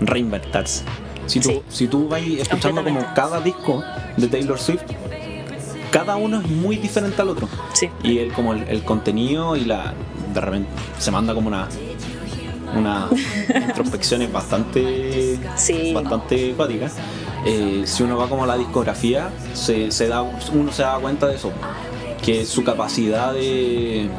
reinventarse. 0.00 0.84
Si 1.28 1.38
tú, 1.40 1.48
Sí. 1.50 1.62
si 1.68 1.86
tú 1.88 2.08
vas 2.08 2.20
escuchando 2.22 2.82
como 2.82 3.00
cada 3.14 3.40
disco 3.40 3.82
de 4.16 4.26
Taylor 4.26 4.58
Swift, 4.58 4.82
cada 5.92 6.16
uno 6.16 6.40
es 6.40 6.48
muy 6.48 6.76
diferente 6.76 7.22
al 7.22 7.28
otro. 7.30 7.48
Sí. 7.72 7.88
Y 8.02 8.18
el, 8.18 8.32
como 8.32 8.52
el, 8.52 8.64
el 8.68 8.82
contenido 8.82 9.56
y 9.56 9.64
la. 9.64 9.94
De 10.34 10.40
repente 10.40 10.68
se 10.98 11.10
manda 11.10 11.34
como 11.34 11.48
una. 11.48 11.68
Una 12.76 13.08
introspecciones 13.68 14.30
bastante. 14.30 15.38
Sí. 15.56 15.92
Bastante 15.94 16.52
cuáticas. 16.52 16.94
Eh, 17.46 17.84
si 17.86 18.02
uno 18.02 18.16
va 18.18 18.28
como 18.28 18.44
a 18.44 18.46
la 18.46 18.58
discografía, 18.58 19.30
se, 19.54 19.90
se 19.90 20.08
da, 20.08 20.22
uno 20.22 20.72
se 20.72 20.82
da 20.82 20.98
cuenta 20.98 21.26
de 21.28 21.36
eso. 21.36 21.50
Que 22.22 22.44
su 22.44 22.64
capacidad 22.64 23.32
de, 23.32 24.10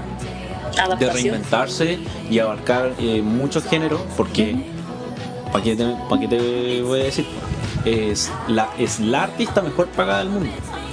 de 1.00 1.10
reinventarse 1.12 2.00
y 2.32 2.39
abarcar 2.39 2.93
eh, 2.98 3.22
muchos 3.22 3.65
géneros, 3.65 4.02
porque, 4.17 4.56
¿para 5.52 5.64
qué, 5.64 5.76
te, 5.76 5.86
pa' 6.10 6.20
qué 6.20 6.28
te 6.28 6.82
voy 6.82 7.02
a 7.02 7.04
decir? 7.06 7.26
Es 7.86 8.32
la, 8.48 8.70
es 8.78 9.00
la 9.00 9.24
artista 9.24 9.62
mejor 9.62 9.88
pagada 9.88 10.20
del 10.20 10.30
mundo. 10.30 10.50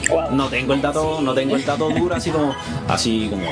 Wow. 0.08 0.30
No 0.30 0.48
tengo 0.48 0.72
el 0.74 0.80
dato, 0.82 1.20
no 1.20 1.34
tengo 1.34 1.56
el 1.56 1.64
dato 1.64 1.88
duro 1.90 2.14
así 2.14 2.30
como, 2.30 2.54
así 2.88 3.26
como 3.28 3.44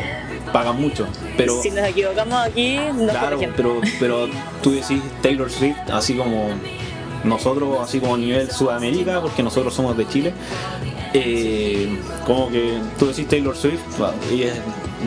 pagan 0.53 0.81
mucho, 0.81 1.07
pero 1.37 1.61
Si 1.61 1.71
nos 1.71 1.85
equivocamos 1.89 2.35
aquí, 2.35 2.79
nos 2.95 3.11
claro, 3.11 3.41
pero, 3.57 3.81
pero 3.99 4.29
tú 4.63 4.71
decís 4.71 5.01
Taylor 5.21 5.51
Swift 5.51 5.77
así 5.93 6.15
como 6.15 6.51
nosotros, 7.25 7.79
así 7.83 7.99
como 7.99 8.15
a 8.15 8.19
nivel 8.19 8.51
Sudamérica, 8.53 9.21
porque 9.21 9.43
nosotros 9.43 9.75
somos 9.75 9.97
de 9.97 10.07
Chile, 10.07 10.33
eh, 11.13 11.99
como 12.27 12.49
que 12.51 12.79
tú 12.99 13.07
decís 13.07 13.27
Taylor 13.27 13.57
Swift 13.57 13.81
y 14.33 14.43
es- 14.43 14.61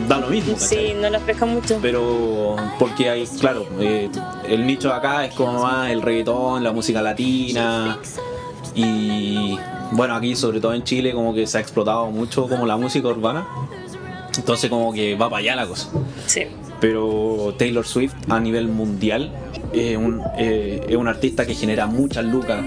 da 0.06 0.18
lo 0.18 0.28
mismo, 0.28 0.54
¿cachai? 0.54 0.88
Sí, 0.88 0.94
no 1.00 1.10
las 1.10 1.22
pescan 1.22 1.50
mucho. 1.50 1.78
pero 1.80 2.56
porque 2.78 3.10
hay, 3.10 3.26
claro, 3.40 3.66
eh, 3.80 4.08
el 4.48 4.66
nicho 4.66 4.88
de 4.88 4.94
acá 4.94 5.24
es 5.24 5.34
como 5.34 5.62
más 5.62 5.90
el 5.90 6.02
reggaetón, 6.02 6.62
la 6.62 6.72
música 6.72 7.02
latina 7.02 7.98
y 8.74 9.58
bueno, 9.92 10.14
aquí 10.14 10.36
sobre 10.36 10.60
todo 10.60 10.74
en 10.74 10.84
Chile 10.84 11.12
como 11.12 11.34
que 11.34 11.46
se 11.46 11.58
ha 11.58 11.60
explotado 11.60 12.10
mucho 12.10 12.48
como 12.48 12.66
la 12.66 12.76
música 12.76 13.08
urbana, 13.08 13.46
entonces 14.36 14.70
como 14.70 14.92
que 14.92 15.14
va 15.16 15.28
para 15.28 15.40
allá 15.40 15.56
la 15.56 15.66
cosa. 15.66 15.88
Sí. 16.26 16.42
Pero 16.80 17.54
Taylor 17.58 17.86
Swift 17.86 18.14
a 18.28 18.38
nivel 18.38 18.68
mundial 18.68 19.32
es 19.72 19.96
un, 19.96 20.22
eh, 20.36 20.84
es 20.88 20.96
un 20.96 21.08
artista 21.08 21.44
que 21.44 21.54
genera 21.54 21.86
muchas 21.86 22.24
lucas, 22.24 22.64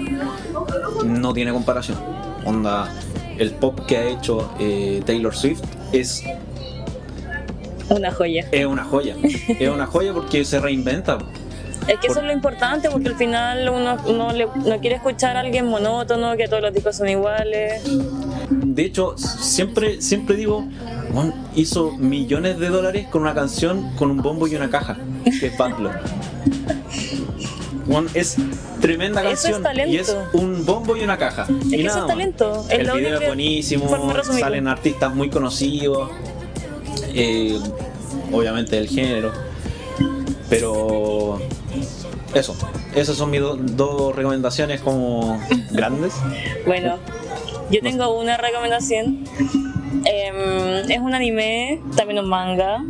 no 1.04 1.32
tiene 1.32 1.52
comparación. 1.52 1.98
Onda, 2.44 2.92
el 3.38 3.52
pop 3.52 3.80
que 3.86 3.96
ha 3.96 4.04
hecho 4.04 4.50
eh, 4.60 5.02
Taylor 5.06 5.34
Swift 5.34 5.62
es 5.92 6.24
Una 7.94 8.10
joya. 8.10 8.46
es 8.50 8.66
una 8.66 8.84
joya. 8.84 9.16
Es 9.58 9.68
una 9.68 9.86
joya 9.86 10.12
porque 10.12 10.44
se 10.44 10.60
reinventa. 10.60 11.18
Es 11.88 11.98
que 11.98 12.06
eso 12.06 12.20
es 12.20 12.26
lo 12.26 12.32
importante 12.32 12.88
porque 12.90 13.08
al 13.08 13.16
final 13.16 13.68
uno, 13.68 13.96
uno 14.06 14.32
le- 14.32 14.46
no 14.46 14.78
quiere 14.80 14.96
escuchar 14.96 15.36
a 15.36 15.40
alguien 15.40 15.66
monótono, 15.66 16.36
que 16.36 16.46
todos 16.46 16.62
los 16.62 16.72
discos 16.72 16.96
son 16.96 17.08
iguales. 17.08 17.82
De 18.50 18.82
hecho, 18.84 19.14
siempre, 19.18 20.00
siempre 20.00 20.36
digo, 20.36 20.64
"Weón, 21.12 21.34
hizo 21.56 21.90
millones 21.98 22.58
de 22.60 22.68
dólares 22.68 23.06
con 23.10 23.22
una 23.22 23.34
canción 23.34 23.90
con 23.96 24.10
un 24.12 24.18
bombo 24.22 24.46
y 24.46 24.54
una 24.54 24.70
caja, 24.70 24.96
que 25.40 25.46
es 25.48 25.58
Bad 25.58 25.76
Blood". 25.76 25.92
Weón, 27.86 28.08
es 28.14 28.36
tremenda 28.80 29.20
es 29.28 29.42
canción 29.42 29.64
y 29.88 29.96
es 29.96 30.16
un 30.34 30.64
bombo 30.64 30.96
y 30.96 31.02
una 31.02 31.18
caja. 31.18 31.46
Es 31.48 31.66
y 31.66 31.70
que 31.70 31.86
eso 31.86 31.96
nada 31.96 32.00
es 32.02 32.06
talento. 32.06 32.64
El 32.70 32.90
video 32.92 33.18
es 33.20 33.26
buenísimo, 33.26 34.12
salen 34.38 34.68
artistas 34.68 35.12
muy 35.14 35.30
conocidos, 35.30 36.10
eh, 37.14 37.58
obviamente 38.32 38.76
del 38.76 38.88
género, 38.88 39.32
pero 40.48 41.38
eso, 42.34 42.56
esas 42.94 43.16
son 43.16 43.30
mis 43.30 43.40
do- 43.40 43.56
dos 43.56 44.14
recomendaciones 44.14 44.80
como 44.80 45.40
grandes. 45.70 46.14
Bueno, 46.66 46.98
yo 47.70 47.80
tengo 47.80 48.18
una 48.18 48.36
recomendación. 48.36 49.24
Em, 50.04 50.90
es 50.90 50.98
un 50.98 51.14
anime, 51.14 51.80
también 51.96 52.18
un 52.18 52.28
manga. 52.28 52.82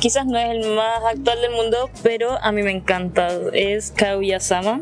Quizás 0.00 0.26
no 0.26 0.38
es 0.38 0.50
el 0.50 0.74
más 0.76 1.00
actual 1.10 1.40
del 1.40 1.52
mundo, 1.52 1.90
pero 2.02 2.38
a 2.42 2.52
mí 2.52 2.62
me 2.62 2.70
encanta. 2.70 3.28
Es 3.52 3.90
Kaguya-sama. 3.92 4.80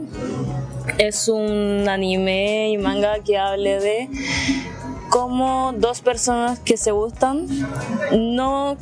Es 0.99 1.29
un 1.29 1.89
anime 1.89 2.71
y 2.71 2.77
manga 2.79 3.21
que 3.21 3.39
hable 3.39 3.81
de 3.81 4.09
cómo 5.15 5.73
dos 5.79 6.01
personas 6.01 6.59
que 6.59 6.77
se 6.77 6.91
gustan 6.91 7.47
no, 8.11 8.77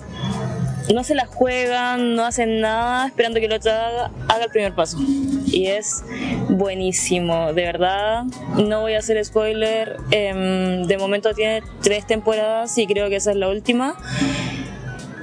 no 0.94 1.04
se 1.04 1.14
la 1.14 1.26
juegan, 1.26 2.16
no 2.16 2.24
hacen 2.24 2.62
nada 2.62 3.06
esperando 3.06 3.38
que 3.38 3.44
el 3.44 3.52
otro 3.52 3.70
haga, 3.70 4.10
haga 4.28 4.44
el 4.44 4.50
primer 4.50 4.74
paso. 4.74 4.96
Y 5.44 5.66
es 5.66 6.02
buenísimo, 6.48 7.52
de 7.52 7.64
verdad. 7.66 8.24
No 8.56 8.80
voy 8.80 8.94
a 8.94 9.00
hacer 9.00 9.22
spoiler. 9.22 9.98
em, 10.10 10.84
de 10.86 10.96
momento 10.96 11.34
tiene 11.34 11.62
tres 11.82 12.06
temporadas 12.06 12.78
y 12.78 12.86
creo 12.86 13.10
que 13.10 13.16
esa 13.16 13.32
es 13.32 13.36
la 13.36 13.50
última. 13.50 13.94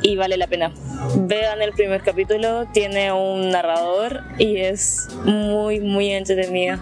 Y 0.04 0.16
vale 0.16 0.38
la 0.38 0.46
pena. 0.46 0.72
Vean 1.16 1.64
el 1.64 1.72
primer 1.72 2.04
capítulo, 2.04 2.68
tiene 2.68 3.12
un 3.12 3.50
narrador 3.50 4.26
y 4.38 4.58
es 4.58 5.08
muy, 5.26 5.80
muy 5.80 6.12
entretenida. 6.12 6.80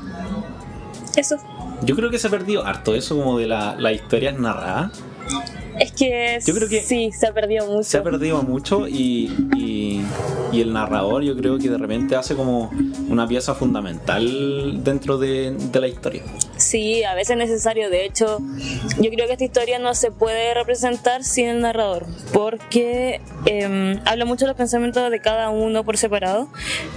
Eso. 1.16 1.38
Yo 1.84 1.96
creo 1.96 2.10
que 2.10 2.20
se 2.20 2.28
ha 2.28 2.30
perdido 2.30 2.66
harto 2.66 2.96
eso 2.96 3.16
como 3.16 3.38
de 3.38 3.48
la- 3.48 3.76
las 3.78 3.94
historias 3.94 4.38
narradas. 4.40 4.92
Es 5.80 5.92
que, 5.92 6.40
Yo 6.44 6.56
creo 6.56 6.68
que 6.68 6.82
sí, 6.82 7.12
se 7.12 7.28
ha 7.28 7.34
perdido 7.34 7.68
mucho. 7.68 7.84
Se 7.84 7.98
ha 8.00 8.04
perdido 8.04 8.42
mucho 8.42 8.88
y, 8.88 9.32
y, 9.56 10.02
y 10.52 10.62
el 10.62 10.74
narrador 10.74 11.22
yo 11.22 11.38
creo 11.38 11.60
que 11.60 11.70
de 11.70 11.78
repente 11.78 12.16
hace 12.16 12.36
como 12.36 12.72
una 13.10 13.28
pieza 13.28 13.54
fundamental 13.54 14.84
dentro 14.84 15.20
de, 15.20 15.52
de 15.52 15.80
la 15.80 15.88
historia. 15.88 16.24
Sí, 16.56 17.04
a 17.04 17.14
veces 17.14 17.32
es 17.32 17.38
necesario. 17.38 17.92
De 17.92 18.06
hecho, 18.06 18.40
yo 19.00 19.12
creo 19.12 19.28
que 19.28 19.34
esta 19.34 19.44
historia 19.44 19.78
no 19.78 19.94
se 19.94 20.10
puede 20.10 20.56
representar 20.56 21.24
sin 21.24 21.48
el 21.48 21.62
narrador, 21.62 22.08
porque 22.34 23.22
eh, 23.46 24.00
habla 24.06 24.26
mucho 24.26 24.46
de 24.46 24.50
los 24.52 24.58
pensamientos 24.58 25.12
de 25.12 25.22
cada 25.22 25.52
uno 25.52 25.84
por 25.84 25.98
separado, 25.98 26.48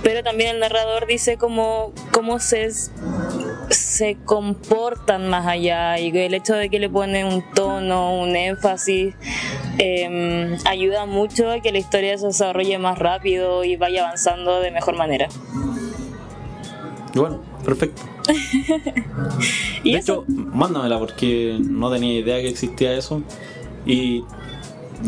pero 0.02 0.22
también 0.22 0.54
el 0.54 0.58
narrador 0.60 1.06
dice 1.06 1.36
cómo, 1.36 1.92
cómo 2.12 2.38
se, 2.40 2.70
se 4.00 4.16
comportan 4.24 5.28
más 5.28 5.46
allá 5.46 5.98
y 6.00 6.10
que 6.10 6.24
el 6.24 6.32
hecho 6.32 6.54
de 6.54 6.70
que 6.70 6.78
le 6.78 6.88
ponen 6.88 7.26
un 7.26 7.44
tono, 7.54 8.18
un 8.18 8.34
énfasis, 8.34 9.14
eh, 9.76 10.56
ayuda 10.64 11.04
mucho 11.04 11.50
a 11.50 11.60
que 11.60 11.70
la 11.70 11.80
historia 11.80 12.16
se 12.16 12.28
desarrolle 12.28 12.78
más 12.78 12.98
rápido 12.98 13.62
y 13.62 13.76
vaya 13.76 14.06
avanzando 14.06 14.60
de 14.60 14.70
mejor 14.70 14.96
manera. 14.96 15.28
Bueno, 17.14 17.42
perfecto. 17.62 18.00
Y 19.82 19.92
de 19.92 19.98
eso, 19.98 20.24
hecho, 20.26 20.34
mándamela 20.52 20.98
porque 20.98 21.58
no 21.58 21.90
tenía 21.90 22.18
idea 22.18 22.40
que 22.40 22.48
existía 22.48 22.94
eso. 22.94 23.22
Y 23.84 24.24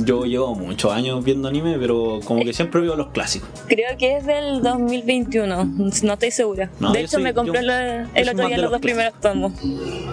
yo 0.04 0.24
llevo 0.24 0.54
muchos 0.54 0.92
años 0.92 1.22
viendo 1.24 1.48
anime, 1.48 1.76
pero 1.78 2.20
como 2.24 2.42
que 2.44 2.52
siempre 2.52 2.80
veo 2.80 2.96
los 2.96 3.08
clásicos. 3.08 3.48
Creo 3.68 3.96
que 3.98 4.16
es 4.16 4.26
del 4.26 4.62
2021, 4.62 5.64
no 5.64 6.12
estoy 6.12 6.30
segura. 6.30 6.70
No, 6.80 6.92
de 6.92 7.00
hecho, 7.00 7.12
soy- 7.12 7.22
me 7.22 7.34
compré 7.34 7.62
yo- 7.64 7.70
el 8.14 8.28
otro 8.28 8.46
día 8.48 8.56
los 8.56 8.62
los 8.64 8.70
dos 8.72 8.80
primeros 8.80 9.14
tomos. 9.20 9.52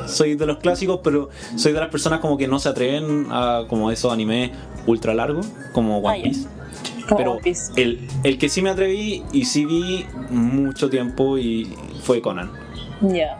Soy 0.07 0.35
de 0.35 0.45
los 0.45 0.57
clásicos, 0.57 0.99
pero 1.03 1.29
soy 1.55 1.71
de 1.73 1.79
las 1.79 1.89
personas 1.89 2.19
como 2.19 2.37
que 2.37 2.47
no 2.47 2.59
se 2.59 2.69
atreven 2.69 3.27
a 3.31 3.63
como 3.67 3.91
esos 3.91 4.11
animes 4.11 4.51
ultra 4.87 5.13
largos, 5.13 5.47
como 5.73 5.99
One 5.99 6.07
Ah, 6.09 6.17
ya. 6.17 6.23
Piece. 6.23 6.47
Como 7.07 7.17
Pero 7.17 7.31
One 7.33 7.41
Piece. 7.43 7.71
el, 7.81 8.07
el 8.23 8.37
que 8.37 8.49
sí 8.49 8.61
me 8.61 8.69
atreví 8.69 9.23
y 9.33 9.45
sí 9.45 9.65
vi 9.65 10.05
mucho 10.29 10.89
tiempo 10.89 11.37
y 11.37 11.73
fue 12.03 12.21
Conan. 12.21 12.51
Ya. 13.01 13.39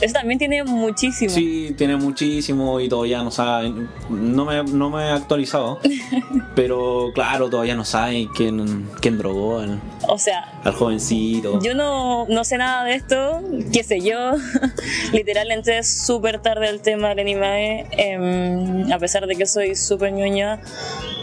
Eso 0.00 0.14
también 0.14 0.38
tiene 0.38 0.64
muchísimo. 0.64 1.30
Sí, 1.30 1.74
tiene 1.76 1.96
muchísimo 1.96 2.80
y 2.80 2.88
todavía 2.88 3.22
no 3.22 3.30
saben. 3.30 3.88
No 4.08 4.44
me, 4.46 4.62
no 4.64 4.88
me 4.90 5.04
he 5.04 5.10
actualizado. 5.10 5.78
pero 6.54 7.10
claro, 7.14 7.50
todavía 7.50 7.74
no 7.74 7.84
saben 7.84 8.28
quién, 8.28 8.88
quién 9.00 9.18
drogó 9.18 9.58
al, 9.60 9.80
O 10.08 10.18
sea, 10.18 10.60
al 10.64 10.72
jovencito. 10.72 11.60
yo 11.62 11.74
no, 11.74 12.26
no 12.28 12.44
sé 12.44 12.56
nada 12.56 12.84
de 12.84 12.94
esto, 12.94 13.42
qué 13.72 13.82
sé 13.84 14.00
yo. 14.00 14.32
Literal 15.12 15.50
entré 15.50 15.82
súper 15.84 16.40
tarde 16.40 16.68
al 16.68 16.80
tema 16.80 17.10
del 17.10 17.20
anime, 17.20 17.86
em, 17.92 18.90
a 18.92 18.98
pesar 18.98 19.26
de 19.26 19.36
que 19.36 19.46
soy 19.46 19.76
súper 19.76 20.12
ñoña, 20.12 20.60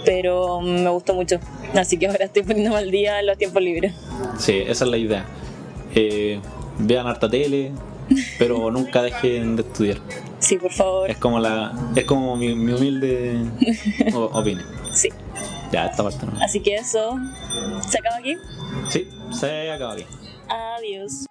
pero 0.06 0.62
me 0.62 0.90
gustó 0.90 1.14
mucho. 1.16 1.40
Así 1.74 1.98
que 1.98 2.08
ahora 2.08 2.26
estoy 2.26 2.44
poniendo 2.44 2.76
al 2.76 2.92
día 2.92 3.20
en 3.20 3.26
los 3.26 3.38
tiempos 3.38 3.62
libres. 3.62 3.94
Sí, 4.38 4.64
esa 4.68 4.86
es 4.86 4.92
la 4.92 4.98
idea. 4.98 5.26
Eh, 5.96 6.40
vean 6.78 7.08
harta 7.08 7.30
tele, 7.30 7.72
pero 8.38 8.72
nunca 8.72 9.02
dejen 9.02 9.56
de 9.56 9.64
estudiar. 9.64 9.98
Sí, 10.40 10.58
por 10.58 10.72
favor. 10.72 11.10
Es 11.10 11.18
como 11.18 11.40
la 11.40 11.74
es 11.96 12.06
como 12.06 12.36
mi, 12.36 12.56
mi 12.56 12.74
humilde 12.74 13.46
opinión. 14.14 14.66
Sí. 14.94 15.10
Ya, 15.72 15.88
esta 15.88 16.04
parte 16.04 16.26
no. 16.26 16.34
Así 16.42 16.62
que 16.62 16.76
eso. 16.76 17.18
¿Se 17.88 18.00
acaba 18.00 18.18
aquí? 18.18 18.36
Sí, 18.90 19.10
se 19.32 19.72
acaba 19.72 19.94
aquí. 19.94 20.06
Adiós. 20.48 21.26